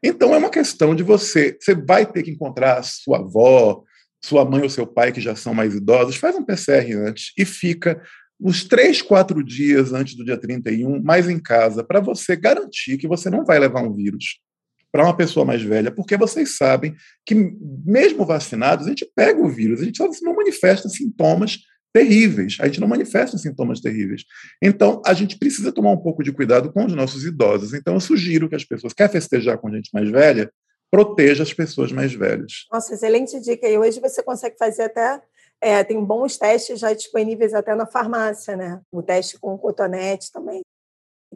Então 0.02 0.34
é 0.34 0.38
uma 0.38 0.50
questão 0.50 0.94
de 0.94 1.02
você, 1.02 1.56
você 1.58 1.74
vai 1.74 2.04
ter 2.04 2.22
que 2.22 2.30
encontrar 2.30 2.82
sua 2.82 3.18
avó, 3.18 3.82
sua 4.22 4.44
mãe 4.44 4.62
ou 4.62 4.68
seu 4.68 4.86
pai 4.86 5.12
que 5.12 5.20
já 5.20 5.34
são 5.34 5.54
mais 5.54 5.74
idosos, 5.74 6.16
faz 6.16 6.36
um 6.36 6.44
PCR 6.44 6.92
antes 6.92 7.32
e 7.38 7.44
fica 7.44 8.02
os 8.40 8.64
três, 8.64 9.00
quatro 9.00 9.42
dias 9.42 9.92
antes 9.92 10.14
do 10.14 10.24
dia 10.24 10.36
31, 10.36 11.02
mais 11.02 11.28
em 11.28 11.38
casa, 11.38 11.82
para 11.82 12.00
você 12.00 12.36
garantir 12.36 12.98
que 12.98 13.08
você 13.08 13.30
não 13.30 13.44
vai 13.44 13.58
levar 13.58 13.82
um 13.82 13.92
vírus 13.92 14.40
para 14.92 15.04
uma 15.04 15.16
pessoa 15.16 15.44
mais 15.44 15.62
velha, 15.62 15.90
porque 15.90 16.16
vocês 16.16 16.56
sabem 16.56 16.94
que, 17.24 17.34
mesmo 17.84 18.24
vacinados, 18.24 18.86
a 18.86 18.88
gente 18.88 19.10
pega 19.14 19.40
o 19.40 19.48
vírus, 19.48 19.80
a 19.80 19.84
gente 19.84 19.98
só 19.98 20.08
não 20.22 20.34
manifesta 20.34 20.88
sintomas 20.88 21.58
terríveis, 21.92 22.58
a 22.60 22.66
gente 22.66 22.80
não 22.80 22.88
manifesta 22.88 23.38
sintomas 23.38 23.80
terríveis. 23.80 24.24
Então, 24.62 25.00
a 25.04 25.14
gente 25.14 25.38
precisa 25.38 25.72
tomar 25.72 25.90
um 25.90 25.96
pouco 25.96 26.22
de 26.22 26.32
cuidado 26.32 26.72
com 26.72 26.84
os 26.84 26.94
nossos 26.94 27.24
idosos. 27.24 27.72
Então, 27.74 27.94
eu 27.94 28.00
sugiro 28.00 28.48
que 28.48 28.54
as 28.54 28.64
pessoas 28.64 28.92
querem 28.92 29.12
festejar 29.12 29.58
com 29.58 29.70
gente 29.70 29.90
mais 29.92 30.10
velha, 30.10 30.50
proteja 30.90 31.42
as 31.42 31.52
pessoas 31.52 31.92
mais 31.92 32.12
velhas. 32.12 32.66
Nossa, 32.72 32.94
excelente 32.94 33.40
dica. 33.40 33.68
E 33.68 33.78
hoje 33.78 34.00
você 34.00 34.22
consegue 34.22 34.56
fazer 34.58 34.84
até 34.84 35.20
é, 35.60 35.82
tem 35.82 36.02
bons 36.04 36.36
testes 36.36 36.80
já 36.80 36.92
disponíveis 36.92 37.54
até 37.54 37.74
na 37.74 37.86
farmácia, 37.86 38.56
né? 38.56 38.80
O 38.90 39.02
teste 39.02 39.38
com 39.38 39.56
cotonete 39.56 40.30
também. 40.30 40.62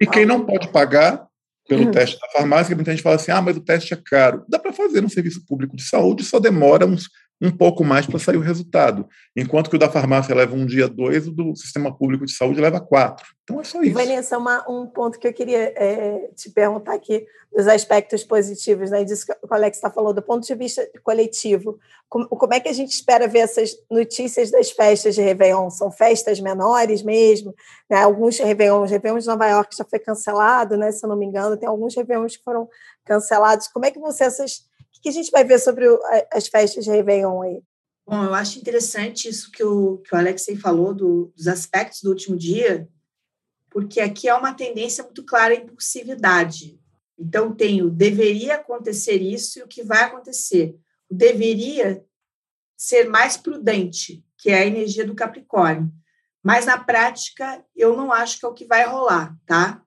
E 0.01 0.07
quem 0.07 0.25
não 0.25 0.45
pode 0.45 0.69
pagar 0.69 1.27
pelo 1.69 1.85
uhum. 1.85 1.91
teste 1.91 2.19
da 2.19 2.29
farmácia, 2.29 2.75
muita 2.75 2.91
gente 2.91 3.03
fala 3.03 3.17
assim: 3.17 3.31
ah, 3.31 3.41
mas 3.41 3.57
o 3.57 3.61
teste 3.61 3.95
é 3.95 3.97
caro. 3.97 4.45
Dá 4.49 4.59
para 4.59 4.73
fazer 4.73 5.01
no 5.01 5.11
serviço 5.11 5.45
público 5.47 5.77
de 5.77 5.83
saúde, 5.83 6.25
só 6.25 6.39
demora 6.39 6.87
uns 6.87 7.09
um 7.41 7.51
pouco 7.51 7.83
mais 7.83 8.07
para 8.07 8.19
sair 8.19 8.37
o 8.37 8.43
resultado. 8.43 9.09
Enquanto 9.35 9.71
que 9.71 9.77
o 9.77 9.79
da 9.79 9.89
farmácia 9.89 10.35
leva 10.35 10.55
um 10.55 10.67
dia, 10.67 10.87
dois, 10.87 11.27
o 11.27 11.33
do 11.33 11.57
sistema 11.57 11.97
público 11.97 12.27
de 12.27 12.33
saúde 12.33 12.61
leva 12.61 12.81
quatro. 12.81 13.27
Então 13.43 13.61
é 13.61 13.65
só 13.65 13.83
isso. 13.83 13.95
Vanessa, 13.95 14.37
uma, 14.37 14.69
um 14.71 14.87
ponto 14.87 15.19
que 15.19 15.27
eu 15.27 15.33
queria 15.33 15.73
é, 15.75 16.31
te 16.37 16.51
perguntar 16.51 16.95
aqui, 16.95 17.25
dos 17.53 17.67
aspectos 17.67 18.23
positivos, 18.23 18.91
né? 18.91 19.03
Disso 19.03 19.27
que 19.27 19.33
o 19.33 19.55
Alex 19.55 19.79
está 19.79 19.91
falando, 19.91 20.17
do 20.17 20.23
ponto 20.23 20.47
de 20.47 20.55
vista 20.55 20.89
coletivo. 21.03 21.79
Como, 22.09 22.29
como, 22.29 22.55
é 22.55 22.61
que 22.61 22.69
a 22.69 22.73
gente 22.73 22.93
espera 22.93 23.27
ver 23.27 23.41
essas 23.41 23.75
notícias 23.91 24.51
das 24.51 24.71
festas 24.71 25.15
de 25.15 25.23
Réveillon? 25.23 25.69
São 25.71 25.91
festas 25.91 26.39
menores 26.41 27.03
mesmo? 27.03 27.55
Né? 27.89 27.97
Alguns 28.03 28.39
Réveillons, 28.39 28.91
Réveillon 28.91 29.19
de 29.19 29.27
Nova 29.27 29.49
York 29.49 29.77
já 29.77 29.85
foi 29.85 29.99
cancelado, 29.99 30.77
né? 30.77 30.93
Se 30.93 31.05
eu 31.05 31.09
não 31.09 31.17
me 31.17 31.27
engano, 31.27 31.57
tem 31.57 31.69
alguns 31.69 31.97
Réveillons 31.97 32.37
que 32.37 32.45
foram 32.45 32.69
cancelados. 33.05 33.67
Como 33.67 33.85
é 33.85 33.91
que 33.91 33.99
vão 33.99 34.13
ser 34.13 34.25
essas 34.25 34.70
que 35.01 35.09
a 35.09 35.13
gente 35.13 35.31
vai 35.31 35.45
ver 35.45 35.59
sobre 35.59 35.89
o, 35.89 35.99
as 36.33 36.47
festas 36.47 36.85
de 36.85 36.91
Réveillon 36.91 37.43
aí? 37.43 37.63
Bom, 38.07 38.25
eu 38.25 38.35
acho 38.35 38.59
interessante 38.59 39.29
isso 39.29 39.51
que 39.53 39.63
o, 39.63 39.99
que 39.99 40.15
o 40.15 40.19
Alexei 40.19 40.57
falou 40.57 40.93
do, 40.93 41.33
dos 41.37 41.47
aspectos 41.47 42.03
do 42.03 42.11
último 42.11 42.37
dia, 42.37 42.89
porque 43.71 44.01
aqui 44.01 44.29
há 44.29 44.37
uma 44.37 44.53
tendência 44.53 45.05
muito 45.05 45.25
clara 45.25 45.55
à 45.55 45.57
impulsividade. 45.57 46.81
Então, 47.19 47.55
tem 47.55 47.83
o 47.83 47.91
deveria 47.91 48.57
acontecer 48.57 49.23
isso 49.23 49.59
e 49.59 49.63
o 49.63 49.69
que 49.69 49.83
vai 49.83 50.05
acontecer. 50.05 50.75
O 51.09 51.15
deveria 51.15 52.05
ser 52.77 53.09
mais 53.09 53.37
prudente, 53.37 54.25
que 54.39 54.51
é 54.51 54.61
a 54.61 54.67
energia 54.67 55.05
do 55.05 55.15
Capricórnio. 55.15 55.93
Mas, 56.43 56.67
na 56.67 56.83
prática, 56.83 57.63
eu 57.77 57.97
não 57.97 58.11
acho 58.11 58.39
que 58.41 58.47
é 58.47 58.49
o 58.49 58.55
que 58.55 58.65
vai 58.65 58.87
rolar, 58.87 59.37
tá? 59.47 59.83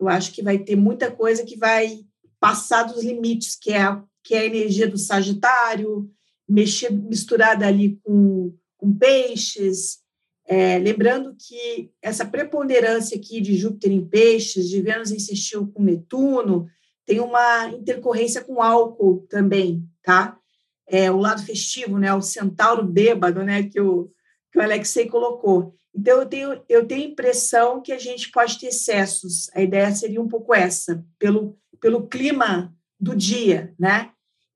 Eu 0.00 0.08
acho 0.08 0.32
que 0.32 0.42
vai 0.42 0.58
ter 0.58 0.74
muita 0.74 1.10
coisa 1.10 1.44
que 1.44 1.56
vai 1.56 2.04
passar 2.40 2.84
dos 2.84 3.04
limites, 3.04 3.54
que 3.54 3.72
é 3.72 3.82
a 3.82 4.02
que 4.22 4.34
é 4.34 4.40
a 4.40 4.46
energia 4.46 4.88
do 4.88 4.98
Sagitário, 4.98 6.10
mexer, 6.48 6.90
misturada 6.90 7.66
ali 7.66 7.98
com, 8.02 8.54
com 8.76 8.92
peixes. 8.94 9.98
É, 10.46 10.78
lembrando 10.78 11.36
que 11.38 11.90
essa 12.00 12.24
preponderância 12.24 13.16
aqui 13.16 13.40
de 13.40 13.54
Júpiter 13.54 13.92
em 13.92 14.06
peixes, 14.06 14.68
de 14.68 14.80
Vênus 14.80 15.10
em 15.10 15.18
sextil 15.18 15.66
com 15.68 15.82
Netuno, 15.82 16.66
tem 17.04 17.20
uma 17.20 17.68
intercorrência 17.68 18.42
com 18.42 18.62
álcool 18.62 19.26
também, 19.28 19.82
tá? 20.02 20.38
É, 20.86 21.10
o 21.10 21.18
lado 21.18 21.42
festivo, 21.42 21.98
né? 21.98 22.12
O 22.14 22.22
centauro 22.22 22.82
bêbado, 22.82 23.42
né? 23.42 23.62
Que 23.62 23.80
o, 23.80 24.10
que 24.50 24.58
o 24.58 24.62
Alexei 24.62 25.06
colocou. 25.06 25.74
Então, 25.94 26.20
eu 26.20 26.26
tenho, 26.26 26.62
eu 26.68 26.86
tenho 26.86 27.02
a 27.02 27.10
impressão 27.10 27.82
que 27.82 27.92
a 27.92 27.98
gente 27.98 28.30
pode 28.30 28.58
ter 28.58 28.68
excessos. 28.68 29.50
A 29.54 29.60
ideia 29.60 29.94
seria 29.94 30.20
um 30.20 30.28
pouco 30.28 30.54
essa, 30.54 31.04
pelo, 31.18 31.58
pelo 31.80 32.06
clima 32.06 32.74
do 33.00 33.14
dia, 33.14 33.74
né? 33.78 34.10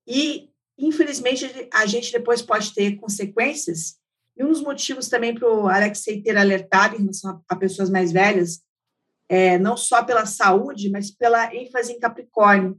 E, 0.06 0.50
infelizmente, 0.76 1.68
a 1.72 1.86
gente 1.86 2.12
depois 2.12 2.42
pode 2.42 2.74
ter 2.74 2.96
consequências. 2.96 3.96
E 4.36 4.44
um 4.44 4.48
dos 4.48 4.62
motivos 4.62 5.08
também 5.08 5.34
para 5.34 5.48
o 5.48 5.68
Alexei 5.68 6.22
ter 6.22 6.36
alertado 6.36 6.96
em 6.96 7.00
relação 7.00 7.42
a, 7.48 7.56
pessoas 7.56 7.90
mais 7.90 8.12
velhas, 8.12 8.62
é, 9.28 9.58
não 9.58 9.76
só 9.76 10.02
pela 10.02 10.26
saúde, 10.26 10.90
mas 10.90 11.10
pela 11.10 11.54
ênfase 11.54 11.92
em 11.92 12.00
Capricórnio. 12.00 12.76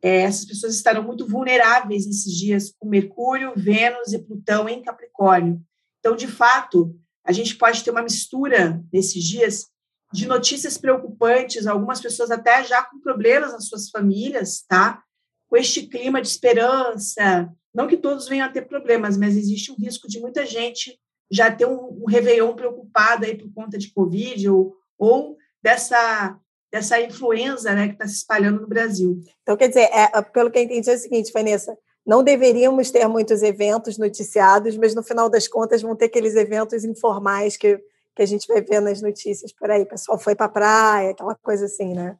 É, 0.00 0.22
essas 0.22 0.44
pessoas 0.44 0.74
estarão 0.74 1.02
muito 1.02 1.26
vulneráveis 1.26 2.06
nesses 2.06 2.32
dias 2.32 2.74
com 2.78 2.88
Mercúrio, 2.88 3.52
Vênus 3.56 4.12
e 4.12 4.18
Plutão 4.18 4.68
em 4.68 4.82
Capricórnio. 4.82 5.62
Então, 6.00 6.16
de 6.16 6.26
fato, 6.26 6.98
a 7.24 7.32
gente 7.32 7.56
pode 7.56 7.84
ter 7.84 7.90
uma 7.90 8.02
mistura 8.02 8.82
nesses 8.92 9.22
dias 9.22 9.71
de 10.12 10.26
notícias 10.26 10.76
preocupantes, 10.76 11.66
algumas 11.66 12.00
pessoas 12.00 12.30
até 12.30 12.62
já 12.64 12.82
com 12.82 13.00
problemas 13.00 13.52
nas 13.52 13.66
suas 13.66 13.88
famílias, 13.88 14.64
tá? 14.68 15.02
Com 15.48 15.56
este 15.56 15.86
clima 15.86 16.20
de 16.20 16.28
esperança, 16.28 17.50
não 17.74 17.86
que 17.88 17.96
todos 17.96 18.28
venham 18.28 18.46
a 18.46 18.52
ter 18.52 18.62
problemas, 18.62 19.16
mas 19.16 19.36
existe 19.36 19.72
um 19.72 19.76
risco 19.76 20.06
de 20.08 20.20
muita 20.20 20.44
gente 20.44 20.98
já 21.30 21.50
ter 21.50 21.66
um, 21.66 22.02
um 22.02 22.06
Réveillon 22.06 22.54
preocupado 22.54 23.24
aí 23.24 23.36
por 23.36 23.52
conta 23.54 23.78
de 23.78 23.90
Covid 23.92 24.50
ou, 24.50 24.76
ou 24.98 25.38
dessa, 25.62 26.38
dessa 26.70 27.00
influenza 27.00 27.72
né, 27.72 27.88
que 27.88 27.94
está 27.94 28.06
se 28.06 28.16
espalhando 28.16 28.60
no 28.60 28.66
Brasil. 28.66 29.18
Então, 29.42 29.56
quer 29.56 29.68
dizer, 29.68 29.88
é, 29.92 30.20
pelo 30.20 30.50
que 30.50 30.58
eu 30.58 30.62
entendi 30.62 30.90
é 30.90 30.94
o 30.94 30.98
seguinte, 30.98 31.32
Vanessa, 31.32 31.74
não 32.04 32.22
deveríamos 32.22 32.90
ter 32.90 33.08
muitos 33.08 33.42
eventos 33.42 33.96
noticiados, 33.96 34.76
mas 34.76 34.94
no 34.94 35.02
final 35.02 35.30
das 35.30 35.48
contas 35.48 35.80
vão 35.80 35.96
ter 35.96 36.06
aqueles 36.06 36.34
eventos 36.34 36.84
informais 36.84 37.56
que, 37.56 37.80
que 38.14 38.22
a 38.22 38.26
gente 38.26 38.46
vai 38.46 38.60
ver 38.60 38.80
nas 38.80 39.00
notícias 39.00 39.52
por 39.52 39.70
aí. 39.70 39.82
O 39.82 39.88
pessoal 39.88 40.18
foi 40.18 40.34
para 40.34 40.46
a 40.46 40.50
praia, 40.50 41.10
aquela 41.10 41.34
coisa 41.34 41.66
assim, 41.66 41.94
né? 41.94 42.16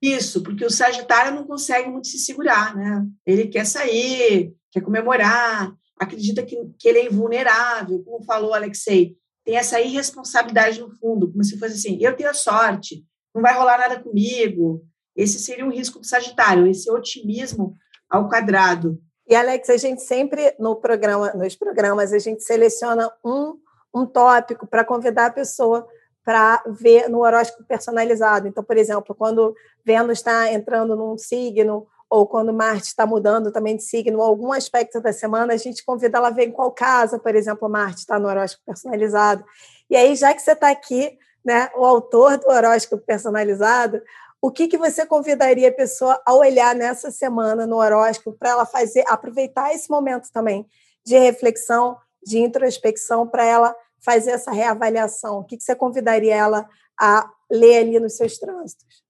Isso, 0.00 0.42
porque 0.42 0.64
o 0.64 0.70
Sagitário 0.70 1.34
não 1.34 1.46
consegue 1.46 1.88
muito 1.88 2.08
se 2.08 2.18
segurar, 2.18 2.76
né? 2.76 3.06
Ele 3.24 3.48
quer 3.48 3.64
sair, 3.64 4.54
quer 4.70 4.82
comemorar, 4.82 5.72
acredita 5.98 6.42
que, 6.42 6.56
que 6.78 6.88
ele 6.88 6.98
é 6.98 7.06
invulnerável, 7.06 8.02
como 8.04 8.24
falou 8.24 8.52
Alexei. 8.52 9.16
Tem 9.44 9.56
essa 9.56 9.80
irresponsabilidade 9.80 10.80
no 10.80 10.90
fundo, 10.90 11.30
como 11.30 11.44
se 11.44 11.58
fosse 11.58 11.74
assim: 11.74 11.98
eu 12.00 12.16
tenho 12.16 12.30
a 12.30 12.34
sorte, 12.34 13.04
não 13.34 13.42
vai 13.42 13.54
rolar 13.54 13.78
nada 13.78 14.02
comigo. 14.02 14.84
Esse 15.16 15.38
seria 15.38 15.64
um 15.64 15.72
risco 15.72 16.00
do 16.00 16.06
Sagitário, 16.06 16.66
esse 16.66 16.90
otimismo 16.90 17.74
ao 18.10 18.28
quadrado. 18.28 19.00
E, 19.26 19.34
Alex, 19.34 19.70
a 19.70 19.76
gente 19.76 20.02
sempre, 20.02 20.54
no 20.58 20.76
programa, 20.76 21.32
nos 21.32 21.56
programas, 21.56 22.12
a 22.12 22.18
gente 22.18 22.42
seleciona 22.42 23.10
um, 23.24 23.56
um 23.94 24.04
tópico 24.04 24.66
para 24.66 24.84
convidar 24.84 25.26
a 25.26 25.30
pessoa 25.30 25.86
para 26.24 26.62
ver 26.66 27.08
no 27.08 27.20
horóscopo 27.20 27.64
personalizado. 27.64 28.48
Então, 28.48 28.64
por 28.64 28.76
exemplo, 28.76 29.14
quando 29.14 29.54
Vênus 29.84 30.18
está 30.18 30.50
entrando 30.50 30.96
num 30.96 31.18
signo, 31.18 31.86
ou 32.08 32.26
quando 32.26 32.52
Marte 32.52 32.86
está 32.86 33.06
mudando 33.06 33.52
também 33.52 33.76
de 33.76 33.82
signo, 33.82 34.22
algum 34.22 34.52
aspecto 34.52 35.00
da 35.00 35.12
semana, 35.12 35.52
a 35.52 35.56
gente 35.56 35.84
convida 35.84 36.18
ela 36.18 36.28
a 36.28 36.30
ver 36.30 36.48
em 36.48 36.52
qual 36.52 36.70
casa, 36.70 37.18
por 37.18 37.34
exemplo, 37.34 37.68
Marte 37.68 37.98
está 37.98 38.18
no 38.18 38.28
horóscopo 38.28 38.64
personalizado. 38.66 39.44
E 39.90 39.96
aí, 39.96 40.14
já 40.14 40.32
que 40.32 40.40
você 40.40 40.52
está 40.52 40.70
aqui, 40.70 41.18
né, 41.44 41.68
o 41.76 41.84
autor 41.84 42.38
do 42.38 42.48
horóscopo 42.48 43.04
personalizado, 43.04 44.00
o 44.40 44.50
que, 44.50 44.68
que 44.68 44.78
você 44.78 45.04
convidaria 45.06 45.68
a 45.68 45.72
pessoa 45.72 46.20
a 46.24 46.34
olhar 46.34 46.74
nessa 46.74 47.10
semana 47.10 47.66
no 47.66 47.76
horóscopo 47.76 48.36
para 48.38 48.50
ela 48.50 48.66
fazer, 48.66 49.04
aproveitar 49.08 49.74
esse 49.74 49.90
momento 49.90 50.30
também 50.32 50.66
de 51.04 51.18
reflexão, 51.18 51.98
de 52.26 52.38
introspecção, 52.38 53.26
para 53.26 53.44
ela 53.44 53.74
fazer 54.00 54.32
essa 54.32 54.52
reavaliação? 54.52 55.38
O 55.38 55.44
que, 55.44 55.56
que 55.56 55.62
você 55.62 55.74
convidaria 55.74 56.34
ela 56.34 56.68
a 57.00 57.28
ler 57.50 57.78
ali 57.78 58.00
nos 58.00 58.16
seus 58.16 58.38
trânsitos? 58.38 59.04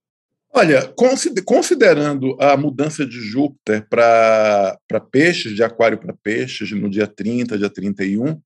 Olha, 0.56 0.94
considerando 1.44 2.36
a 2.40 2.56
mudança 2.56 3.04
de 3.04 3.18
Júpiter 3.18 3.88
para 3.88 4.78
peixes, 5.10 5.52
de 5.52 5.64
aquário 5.64 5.98
para 5.98 6.14
peixes, 6.22 6.70
no 6.70 6.88
dia 6.88 7.08
30, 7.08 7.58
dia 7.58 7.68
31, 7.68 8.30
uh, 8.30 8.42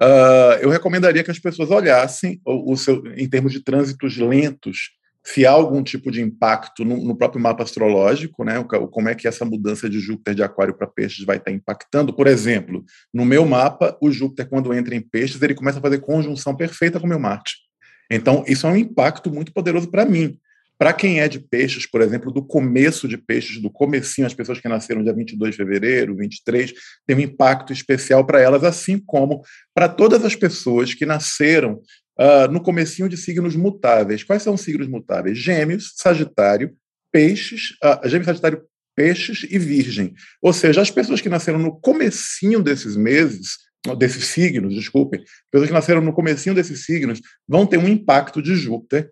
ah, 0.00 0.58
eu 0.60 0.70
recomendaria 0.70 1.24
que 1.24 1.32
as 1.32 1.38
pessoas 1.40 1.72
olhassem 1.72 2.40
o, 2.46 2.72
o 2.72 2.76
seu, 2.76 3.04
em 3.16 3.28
termos 3.28 3.52
de 3.52 3.60
trânsitos 3.60 4.16
lentos 4.18 4.90
se 5.32 5.44
há 5.44 5.50
algum 5.50 5.82
tipo 5.82 6.10
de 6.10 6.22
impacto 6.22 6.86
no, 6.86 6.96
no, 7.04 7.14
próprio 7.14 7.40
mapa 7.40 7.62
astrológico, 7.62 8.44
né? 8.44 8.64
Como 8.90 9.10
é 9.10 9.14
que 9.14 9.28
essa 9.28 9.44
mudança 9.44 9.88
de 9.88 10.00
Júpiter 10.00 10.34
de 10.34 10.42
Aquário 10.42 10.74
para 10.74 10.86
Peixes 10.86 11.24
vai 11.26 11.36
estar 11.36 11.50
impactando? 11.50 12.14
Por 12.14 12.26
exemplo, 12.26 12.82
no 13.12 13.26
meu 13.26 13.44
mapa, 13.44 13.94
o 14.00 14.10
Júpiter, 14.10 14.48
quando 14.48 14.72
entra 14.72 14.94
em 14.94 15.02
Peixes, 15.02 15.40
ele 15.42 15.54
começa 15.54 15.80
a 15.80 15.82
fazer 15.82 15.98
conjunção 15.98 16.56
perfeita 16.56 16.98
com 16.98 17.04
o 17.04 17.08
meu 17.08 17.18
Marte. 17.18 17.56
Então, 18.10 18.42
isso 18.48 18.66
é 18.66 18.70
um 18.70 18.76
impacto 18.76 19.30
muito 19.30 19.52
poderoso 19.52 19.90
para 19.90 20.06
mim. 20.06 20.38
Para 20.78 20.94
quem 20.94 21.20
é 21.20 21.28
de 21.28 21.40
peixes, 21.40 21.84
por 21.84 22.00
exemplo, 22.00 22.32
do 22.32 22.40
começo 22.40 23.08
de 23.08 23.18
peixes, 23.18 23.60
do 23.60 23.68
comecinho, 23.68 24.28
as 24.28 24.32
pessoas 24.32 24.60
que 24.60 24.68
nasceram 24.68 25.02
dia 25.02 25.12
22 25.12 25.50
de 25.50 25.56
fevereiro, 25.56 26.16
23, 26.16 26.72
tem 27.04 27.16
um 27.16 27.20
impacto 27.20 27.72
especial 27.72 28.24
para 28.24 28.40
elas, 28.40 28.62
assim 28.62 28.96
como 28.96 29.42
para 29.74 29.88
todas 29.88 30.24
as 30.24 30.36
pessoas 30.36 30.94
que 30.94 31.04
nasceram 31.04 31.80
uh, 32.18 32.50
no 32.50 32.60
comecinho 32.60 33.08
de 33.08 33.16
signos 33.16 33.54
mutáveis. 33.54 34.24
Quais 34.24 34.42
são 34.42 34.54
os 34.54 34.60
signos 34.60 34.88
mutáveis? 34.88 35.38
Gêmeos, 35.38 35.92
Sagitário, 35.96 36.74
Peixes, 37.12 37.76
uh, 37.82 38.08
Gêmeos, 38.08 38.26
Sagitário, 38.26 38.62
Peixes 38.96 39.46
e 39.48 39.58
Virgem. 39.58 40.14
Ou 40.42 40.52
seja, 40.52 40.80
as 40.80 40.90
pessoas 40.90 41.20
que 41.20 41.28
nasceram 41.28 41.58
no 41.58 41.78
comecinho 41.80 42.62
desses 42.62 42.96
meses, 42.96 43.58
desses 43.96 44.26
signos, 44.26 44.74
desculpem, 44.74 45.22
pessoas 45.50 45.68
que 45.68 45.74
nasceram 45.74 46.00
no 46.00 46.12
comecinho 46.12 46.54
desses 46.54 46.84
signos 46.84 47.20
vão 47.46 47.64
ter 47.64 47.78
um 47.78 47.88
impacto 47.88 48.42
de 48.42 48.56
Júpiter 48.56 49.10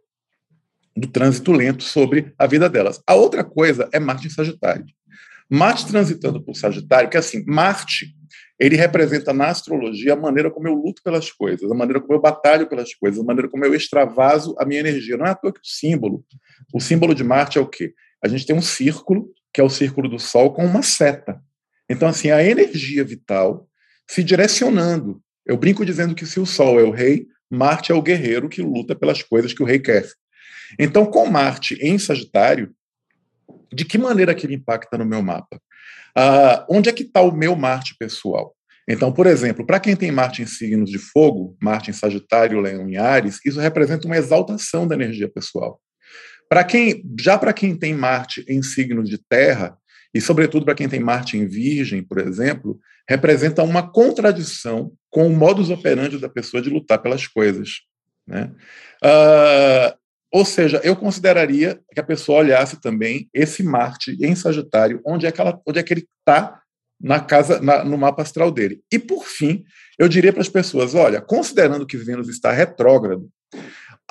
do 0.96 1.06
trânsito 1.06 1.52
lento 1.52 1.84
sobre 1.84 2.32
a 2.38 2.46
vida 2.46 2.68
delas. 2.68 3.00
A 3.06 3.14
outra 3.14 3.44
coisa 3.44 3.88
é 3.92 4.00
Marte 4.00 4.26
em 4.26 4.30
Sagitário. 4.30 4.84
Marte 5.50 5.86
transitando 5.86 6.42
por 6.42 6.56
Sagitário, 6.56 7.08
que 7.08 7.16
assim, 7.16 7.44
Marte 7.46 8.14
ele 8.58 8.76
representa 8.76 9.32
na 9.32 9.48
astrologia 9.48 10.14
a 10.14 10.16
maneira 10.16 10.50
como 10.50 10.66
eu 10.66 10.74
luto 10.74 11.02
pelas 11.02 11.30
coisas, 11.30 11.70
a 11.70 11.74
maneira 11.74 12.00
como 12.00 12.14
eu 12.14 12.20
batalho 12.20 12.66
pelas 12.66 12.94
coisas, 12.94 13.20
a 13.20 13.24
maneira 13.24 13.48
como 13.48 13.64
eu 13.64 13.74
extravaso 13.74 14.54
a 14.58 14.64
minha 14.64 14.80
energia. 14.80 15.16
Não 15.16 15.26
é 15.26 15.30
à 15.30 15.34
toa 15.34 15.52
que 15.52 15.60
o 15.60 15.66
símbolo, 15.66 16.24
o 16.72 16.80
símbolo 16.80 17.14
de 17.14 17.22
Marte 17.22 17.58
é 17.58 17.60
o 17.60 17.66
quê? 17.66 17.92
A 18.24 18.28
gente 18.28 18.46
tem 18.46 18.56
um 18.56 18.62
círculo, 18.62 19.30
que 19.52 19.60
é 19.60 19.64
o 19.64 19.68
círculo 19.68 20.08
do 20.08 20.18
Sol, 20.18 20.52
com 20.52 20.64
uma 20.64 20.82
seta. 20.82 21.40
Então, 21.88 22.08
assim, 22.08 22.30
a 22.30 22.42
energia 22.42 23.04
vital 23.04 23.68
se 24.08 24.24
direcionando. 24.24 25.20
Eu 25.44 25.56
brinco 25.56 25.84
dizendo 25.84 26.14
que 26.14 26.26
se 26.26 26.40
o 26.40 26.46
Sol 26.46 26.80
é 26.80 26.82
o 26.82 26.90
rei, 26.90 27.26
Marte 27.50 27.92
é 27.92 27.94
o 27.94 28.02
guerreiro 28.02 28.48
que 28.48 28.62
luta 28.62 28.96
pelas 28.96 29.22
coisas 29.22 29.52
que 29.52 29.62
o 29.62 29.66
rei 29.66 29.78
quer. 29.78 30.06
Então, 30.78 31.06
com 31.06 31.26
Marte 31.26 31.74
em 31.80 31.98
Sagitário, 31.98 32.74
de 33.72 33.84
que 33.84 33.98
maneira 33.98 34.32
ele 34.32 34.54
impacta 34.54 34.96
no 34.98 35.04
meu 35.04 35.22
mapa? 35.22 35.60
Ah, 36.16 36.64
onde 36.68 36.88
é 36.88 36.92
que 36.92 37.02
está 37.02 37.20
o 37.20 37.30
meu 37.30 37.54
Marte 37.54 37.94
pessoal? 37.98 38.54
Então, 38.88 39.12
por 39.12 39.26
exemplo, 39.26 39.66
para 39.66 39.80
quem 39.80 39.96
tem 39.96 40.12
Marte 40.12 40.42
em 40.42 40.46
signos 40.46 40.90
de 40.90 40.98
fogo, 40.98 41.56
Marte 41.60 41.90
em 41.90 41.94
Sagitário, 41.94 42.60
Leão 42.60 42.88
em 42.88 42.96
Ares, 42.96 43.40
isso 43.44 43.60
representa 43.60 44.06
uma 44.06 44.16
exaltação 44.16 44.86
da 44.86 44.94
energia 44.94 45.28
pessoal. 45.28 45.80
Para 46.48 46.62
quem, 46.62 47.02
já 47.20 47.36
para 47.36 47.52
quem 47.52 47.76
tem 47.76 47.92
Marte 47.92 48.44
em 48.48 48.62
signos 48.62 49.10
de 49.10 49.18
terra, 49.18 49.76
e 50.14 50.20
sobretudo 50.20 50.64
para 50.64 50.74
quem 50.74 50.88
tem 50.88 51.00
Marte 51.00 51.36
em 51.36 51.46
Virgem, 51.46 52.02
por 52.02 52.18
exemplo, 52.18 52.78
representa 53.08 53.62
uma 53.62 53.90
contradição 53.90 54.92
com 55.10 55.26
o 55.26 55.36
modus 55.36 55.68
operandi 55.68 56.18
da 56.18 56.28
pessoa 56.28 56.62
de 56.62 56.70
lutar 56.70 57.02
pelas 57.02 57.26
coisas. 57.26 57.80
Né? 58.26 58.50
Uh, 59.02 60.05
ou 60.32 60.44
seja, 60.44 60.80
eu 60.82 60.96
consideraria 60.96 61.80
que 61.92 62.00
a 62.00 62.04
pessoa 62.04 62.40
olhasse 62.40 62.80
também 62.80 63.28
esse 63.32 63.62
Marte 63.62 64.16
em 64.20 64.34
Sagitário, 64.34 65.00
onde 65.04 65.26
é 65.26 65.32
que, 65.32 65.40
ela, 65.40 65.60
onde 65.66 65.78
é 65.78 65.82
que 65.82 65.92
ele 65.92 66.06
está 66.18 66.60
na 67.00 67.20
casa, 67.20 67.60
na, 67.60 67.84
no 67.84 67.96
mapa 67.96 68.22
astral 68.22 68.50
dele. 68.50 68.80
E 68.92 68.98
por 68.98 69.24
fim, 69.24 69.64
eu 69.98 70.08
diria 70.08 70.32
para 70.32 70.42
as 70.42 70.48
pessoas: 70.48 70.94
olha, 70.94 71.20
considerando 71.20 71.86
que 71.86 71.96
Vênus 71.96 72.28
está 72.28 72.50
retrógrado, 72.50 73.28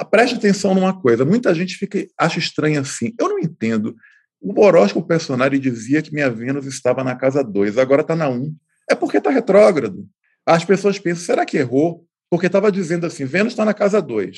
preste 0.10 0.36
atenção 0.36 0.74
numa 0.74 1.00
coisa. 1.00 1.26
Muita 1.26 1.54
gente 1.54 1.76
fica 1.76 2.06
acha 2.18 2.40
estranho 2.40 2.80
assim. 2.80 3.14
Eu 3.20 3.30
não 3.30 3.40
entendo. 3.40 3.96
O 4.42 4.60
horóscopo 4.62 5.08
personagem 5.08 5.60
dizia 5.60 6.02
que 6.02 6.14
minha 6.14 6.30
Vênus 6.30 6.66
estava 6.66 7.04
na 7.04 7.16
casa 7.16 7.44
2, 7.44 7.78
agora 7.78 8.02
está 8.02 8.16
na 8.16 8.30
1. 8.30 8.34
Um. 8.34 8.56
É 8.90 8.94
porque 8.94 9.18
está 9.18 9.32
retrógrado. 9.32 10.08
As 10.46 10.64
pessoas 10.64 11.00
pensam, 11.00 11.26
será 11.26 11.46
que 11.46 11.58
errou? 11.58 12.06
Porque 12.30 12.46
estava 12.46 12.72
dizendo 12.72 13.06
assim, 13.06 13.26
Vênus 13.26 13.54
está 13.54 13.66
na 13.66 13.74
casa 13.74 14.02
2. 14.02 14.38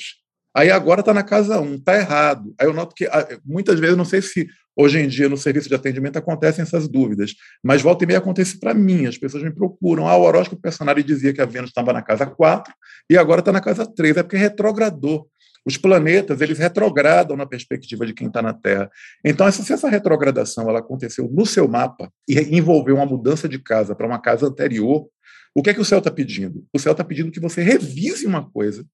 Aí 0.58 0.72
agora 0.72 1.00
está 1.00 1.14
na 1.14 1.22
casa 1.22 1.60
1, 1.60 1.62
um, 1.62 1.74
está 1.76 1.96
errado. 1.96 2.52
Aí 2.58 2.66
eu 2.66 2.74
noto 2.74 2.92
que 2.92 3.06
ah, 3.06 3.38
muitas 3.44 3.78
vezes, 3.78 3.96
não 3.96 4.04
sei 4.04 4.20
se 4.20 4.48
Hoje 4.80 5.00
em 5.00 5.08
dia, 5.08 5.28
no 5.28 5.36
serviço 5.36 5.68
de 5.68 5.74
atendimento, 5.74 6.18
acontecem 6.18 6.62
essas 6.62 6.86
dúvidas. 6.86 7.34
Mas 7.64 7.82
volta 7.82 8.04
e 8.04 8.06
meia 8.06 8.20
acontece 8.20 8.60
para 8.60 8.72
mim. 8.72 9.06
As 9.06 9.18
pessoas 9.18 9.42
me 9.42 9.52
procuram. 9.52 10.06
Ah, 10.06 10.16
o 10.16 10.22
horóscopo 10.22 10.62
personagem 10.62 11.04
dizia 11.04 11.32
que 11.32 11.40
a 11.40 11.44
Vênus 11.44 11.70
estava 11.70 11.92
na 11.92 12.00
casa 12.00 12.24
4 12.24 12.72
e 13.10 13.18
agora 13.18 13.40
está 13.40 13.50
na 13.50 13.60
casa 13.60 13.84
3. 13.84 14.18
É 14.18 14.22
porque 14.22 14.36
retrogradou. 14.36 15.28
Os 15.66 15.76
planetas, 15.76 16.40
eles 16.40 16.60
retrogradam 16.60 17.36
na 17.36 17.44
perspectiva 17.44 18.06
de 18.06 18.14
quem 18.14 18.28
está 18.28 18.40
na 18.40 18.54
Terra. 18.54 18.88
Então, 19.24 19.50
se 19.50 19.72
essa 19.72 19.88
retrogradação 19.88 20.70
ela 20.70 20.78
aconteceu 20.78 21.28
no 21.28 21.44
seu 21.44 21.66
mapa 21.66 22.08
e 22.28 22.38
envolveu 22.56 22.94
uma 22.94 23.06
mudança 23.06 23.48
de 23.48 23.58
casa 23.58 23.96
para 23.96 24.06
uma 24.06 24.20
casa 24.20 24.46
anterior, 24.46 25.08
o 25.56 25.60
que 25.60 25.70
é 25.70 25.74
que 25.74 25.80
o 25.80 25.84
céu 25.84 25.98
está 25.98 26.10
pedindo? 26.10 26.64
O 26.72 26.78
céu 26.78 26.92
está 26.92 27.02
pedindo 27.02 27.32
que 27.32 27.40
você 27.40 27.62
revise 27.62 28.26
uma 28.26 28.48
coisa 28.48 28.86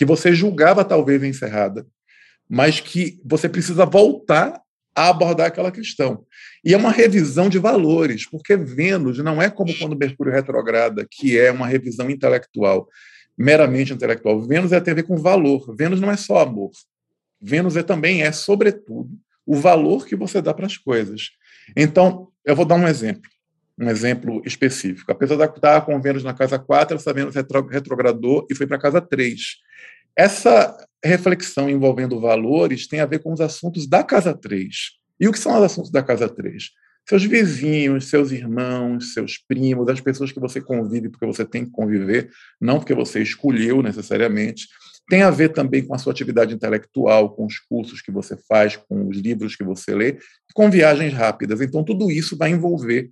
que 0.00 0.04
você 0.06 0.32
julgava 0.32 0.82
talvez 0.82 1.22
encerrada, 1.22 1.86
mas 2.48 2.80
que 2.80 3.20
você 3.22 3.50
precisa 3.50 3.84
voltar 3.84 4.58
a 4.96 5.10
abordar 5.10 5.48
aquela 5.48 5.70
questão. 5.70 6.24
E 6.64 6.72
é 6.72 6.76
uma 6.78 6.90
revisão 6.90 7.50
de 7.50 7.58
valores, 7.58 8.26
porque 8.26 8.56
Vênus 8.56 9.18
não 9.18 9.42
é 9.42 9.50
como 9.50 9.76
quando 9.76 9.94
Mercúrio 9.94 10.32
retrograda, 10.32 11.06
que 11.10 11.38
é 11.38 11.52
uma 11.52 11.66
revisão 11.66 12.08
intelectual, 12.08 12.88
meramente 13.36 13.92
intelectual. 13.92 14.40
Vênus 14.40 14.72
é, 14.72 14.80
tem 14.80 14.92
a 14.92 14.94
ver 14.94 15.02
com 15.02 15.18
valor. 15.18 15.76
Vênus 15.76 16.00
não 16.00 16.10
é 16.10 16.16
só 16.16 16.38
amor. 16.38 16.70
Vênus 17.38 17.76
é 17.76 17.82
também, 17.82 18.22
é, 18.22 18.32
sobretudo, 18.32 19.10
o 19.44 19.54
valor 19.54 20.06
que 20.06 20.16
você 20.16 20.40
dá 20.40 20.54
para 20.54 20.64
as 20.64 20.78
coisas. 20.78 21.28
Então, 21.76 22.28
eu 22.42 22.56
vou 22.56 22.64
dar 22.64 22.76
um 22.76 22.88
exemplo, 22.88 23.30
um 23.80 23.88
exemplo 23.88 24.42
específico. 24.44 25.10
Apesar 25.10 25.36
de 25.36 25.44
estar 25.44 25.80
com 25.80 26.00
Vênus 26.00 26.22
na 26.22 26.34
casa 26.34 26.58
4, 26.58 26.96
essa 26.96 27.12
Vênus 27.14 27.34
retrogradou 27.34 28.46
e 28.50 28.54
foi 28.54 28.66
para 28.66 28.76
a 28.76 28.80
casa 28.80 29.00
3. 29.00 29.40
Essa 30.14 30.76
reflexão 31.02 31.70
envolvendo 31.70 32.20
valores 32.20 32.86
tem 32.86 33.00
a 33.00 33.06
ver 33.06 33.20
com 33.20 33.32
os 33.32 33.40
assuntos 33.40 33.88
da 33.88 34.04
casa 34.04 34.34
3. 34.34 34.76
E 35.18 35.26
o 35.26 35.32
que 35.32 35.38
são 35.38 35.56
os 35.56 35.62
assuntos 35.62 35.90
da 35.90 36.02
casa 36.02 36.28
3? 36.28 36.70
Seus 37.08 37.24
vizinhos, 37.24 38.10
seus 38.10 38.30
irmãos, 38.30 39.14
seus 39.14 39.38
primos, 39.38 39.88
as 39.88 40.00
pessoas 40.00 40.30
que 40.30 40.38
você 40.38 40.60
convive 40.60 41.08
porque 41.08 41.26
você 41.26 41.44
tem 41.44 41.64
que 41.64 41.70
conviver, 41.70 42.30
não 42.60 42.78
porque 42.78 42.94
você 42.94 43.22
escolheu 43.22 43.82
necessariamente. 43.82 44.68
Tem 45.08 45.22
a 45.22 45.30
ver 45.30 45.48
também 45.48 45.84
com 45.84 45.94
a 45.94 45.98
sua 45.98 46.12
atividade 46.12 46.54
intelectual, 46.54 47.34
com 47.34 47.46
os 47.46 47.58
cursos 47.58 48.02
que 48.02 48.12
você 48.12 48.36
faz, 48.48 48.76
com 48.76 49.08
os 49.08 49.16
livros 49.16 49.56
que 49.56 49.64
você 49.64 49.94
lê, 49.94 50.18
com 50.54 50.70
viagens 50.70 51.12
rápidas. 51.12 51.60
Então, 51.60 51.82
tudo 51.82 52.10
isso 52.10 52.36
vai 52.36 52.50
envolver 52.50 53.10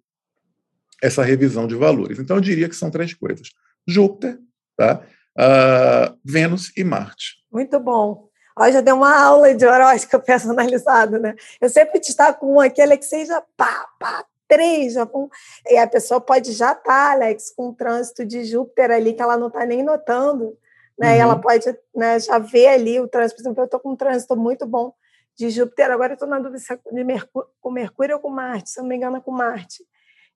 essa 1.02 1.22
revisão 1.22 1.66
de 1.66 1.74
valores. 1.74 2.18
Então, 2.18 2.37
eu 2.37 2.40
diria 2.40 2.68
que 2.68 2.76
são 2.76 2.90
três 2.90 3.14
coisas: 3.14 3.50
Júpiter, 3.87 4.38
tá? 4.76 5.02
uh, 5.38 6.18
Vênus 6.24 6.72
e 6.76 6.82
Marte. 6.82 7.37
Muito 7.50 7.78
bom. 7.78 8.28
Ó, 8.56 8.70
já 8.70 8.80
deu 8.80 8.96
uma 8.96 9.16
aula 9.16 9.54
de 9.54 9.64
horóscopo 9.64 10.26
personalizado, 10.26 11.18
né? 11.18 11.37
Eu 11.61 11.68
sempre 11.68 12.00
destaco 12.00 12.44
um 12.44 12.58
aquele 12.58 12.96
que 12.96 13.04
seja 13.04 13.40
pá, 13.56 13.87
pá, 14.00 14.24
três, 14.48 14.94
já 14.94 15.06
com... 15.06 15.28
e 15.68 15.76
a 15.76 15.87
pessoa 15.87 16.20
pode 16.20 16.52
já 16.52 16.72
estar, 16.72 16.82
tá, 16.82 17.12
Alex, 17.12 17.52
com 17.54 17.68
um 17.68 17.74
trânsito 17.74 18.24
de 18.24 18.44
Júpiter 18.44 18.90
ali 18.90 19.12
que 19.12 19.22
ela 19.22 19.37
não 19.37 19.46
está 19.46 19.64
nem 19.64 19.84
notando, 19.84 20.56
né? 20.98 21.11
Uhum. 21.11 21.16
E 21.16 21.18
ela 21.20 21.34
uhum. 21.34 21.40
pode 21.40 21.64
né, 21.94 22.18
já 22.18 22.38
ver 22.38 22.66
ali 22.68 22.98
o 22.98 23.06
trânsito. 23.06 23.37
Por 23.37 23.42
exemplo, 23.42 23.62
eu 23.62 23.66
estou 23.66 23.80
com 23.80 23.92
um 23.92 23.96
trânsito 23.96 24.37
muito 24.37 24.66
bom 24.66 24.92
de 25.37 25.50
Júpiter, 25.50 25.92
agora 25.92 26.12
eu 26.12 26.14
estou 26.14 26.28
na 26.28 26.40
dúvida 26.40 26.58
se 26.58 26.72
é 26.72 26.78
de 26.92 27.04
Mercúrio, 27.04 27.48
com 27.61 27.70
Mercúrio 27.70 28.16
ou 28.16 28.20
com 28.20 28.28
Marte, 28.28 28.70
se 28.70 28.80
não 28.80 28.88
me 28.88 28.96
engano, 28.96 29.18
é 29.18 29.20
com 29.20 29.30
Marte. 29.30 29.84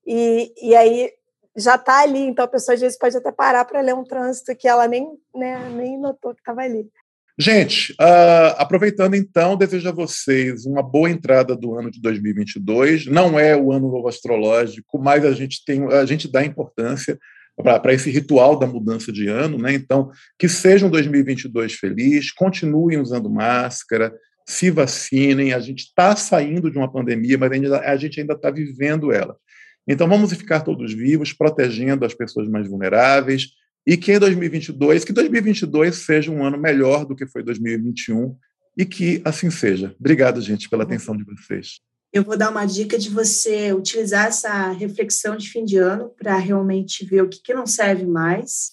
E, 0.07 0.53
e 0.61 0.75
aí 0.75 1.11
já 1.57 1.75
está 1.75 2.03
ali, 2.03 2.21
então 2.21 2.45
a 2.45 2.49
pessoa 2.49 2.75
às 2.75 2.81
vezes 2.81 2.99
pode 2.99 3.17
até 3.17 3.31
parar 3.31 3.65
para 3.65 3.81
ler 3.81 3.95
um 3.95 4.05
trânsito 4.05 4.57
que 4.57 4.67
ela 4.67 4.88
nem, 4.88 5.07
né, 5.35 5.69
nem 5.71 5.99
notou 5.99 6.35
que 6.35 6.41
estava 6.41 6.62
ali. 6.62 6.88
Gente, 7.38 7.93
uh, 7.93 8.55
aproveitando 8.59 9.15
então, 9.15 9.57
desejo 9.57 9.88
a 9.88 9.93
vocês 9.93 10.67
uma 10.67 10.83
boa 10.83 11.11
entrada 11.11 11.57
do 11.57 11.79
ano 11.79 11.91
de 11.91 12.01
2022. 12.01 13.07
Não 13.07 13.38
é 13.38 13.57
o 13.57 13.73
ano 13.73 13.91
novo 13.91 14.07
astrológico, 14.07 14.99
mas 14.99 15.25
a 15.25 15.33
gente 15.33 15.65
tem, 15.65 15.85
a 15.93 16.05
gente 16.05 16.31
dá 16.31 16.45
importância 16.45 17.19
para 17.57 17.93
esse 17.93 18.11
ritual 18.11 18.59
da 18.59 18.67
mudança 18.67 19.11
de 19.11 19.29
ano, 19.29 19.59
né? 19.59 19.73
Então, 19.73 20.11
que 20.38 20.49
seja 20.49 20.87
um 20.87 20.91
2022 20.91 21.75
feliz, 21.75 22.31
continuem 22.31 22.99
usando 22.99 23.31
máscara, 23.31 24.12
se 24.47 24.71
vacinem. 24.71 25.53
A 25.53 25.59
gente 25.59 25.85
está 25.85 26.15
saindo 26.17 26.71
de 26.71 26.79
uma 26.79 26.91
pandemia, 26.91 27.38
mas 27.38 27.53
ainda, 27.53 27.81
a 27.81 27.97
gente 27.97 28.21
ainda 28.21 28.35
está 28.35 28.51
vivendo 28.51 29.12
ela. 29.12 29.37
Então, 29.87 30.09
vamos 30.09 30.33
ficar 30.33 30.61
todos 30.61 30.92
vivos, 30.92 31.33
protegendo 31.33 32.05
as 32.05 32.14
pessoas 32.14 32.49
mais 32.49 32.68
vulneráveis, 32.68 33.49
e 33.87 33.97
que 33.97 34.12
em 34.12 34.18
2022, 34.18 35.05
que 35.05 35.12
2022 35.12 35.95
seja 35.97 36.31
um 36.31 36.45
ano 36.45 36.57
melhor 36.57 37.05
do 37.05 37.16
que 37.16 37.27
foi 37.27 37.42
2021, 37.42 38.37
e 38.77 38.87
que 38.87 39.21
assim 39.25 39.51
seja. 39.51 39.95
Obrigado, 39.99 40.40
gente, 40.40 40.68
pela 40.68 40.85
atenção 40.85 41.16
de 41.16 41.25
vocês. 41.25 41.81
Eu 42.12 42.23
vou 42.23 42.37
dar 42.37 42.51
uma 42.51 42.66
dica 42.66 42.99
de 42.99 43.09
você 43.09 43.73
utilizar 43.73 44.27
essa 44.27 44.71
reflexão 44.71 45.37
de 45.37 45.49
fim 45.49 45.64
de 45.64 45.79
ano 45.79 46.11
para 46.11 46.37
realmente 46.37 47.05
ver 47.05 47.23
o 47.23 47.29
que, 47.29 47.40
que 47.42 47.55
não 47.55 47.66
serve 47.66 48.05
mais, 48.05 48.73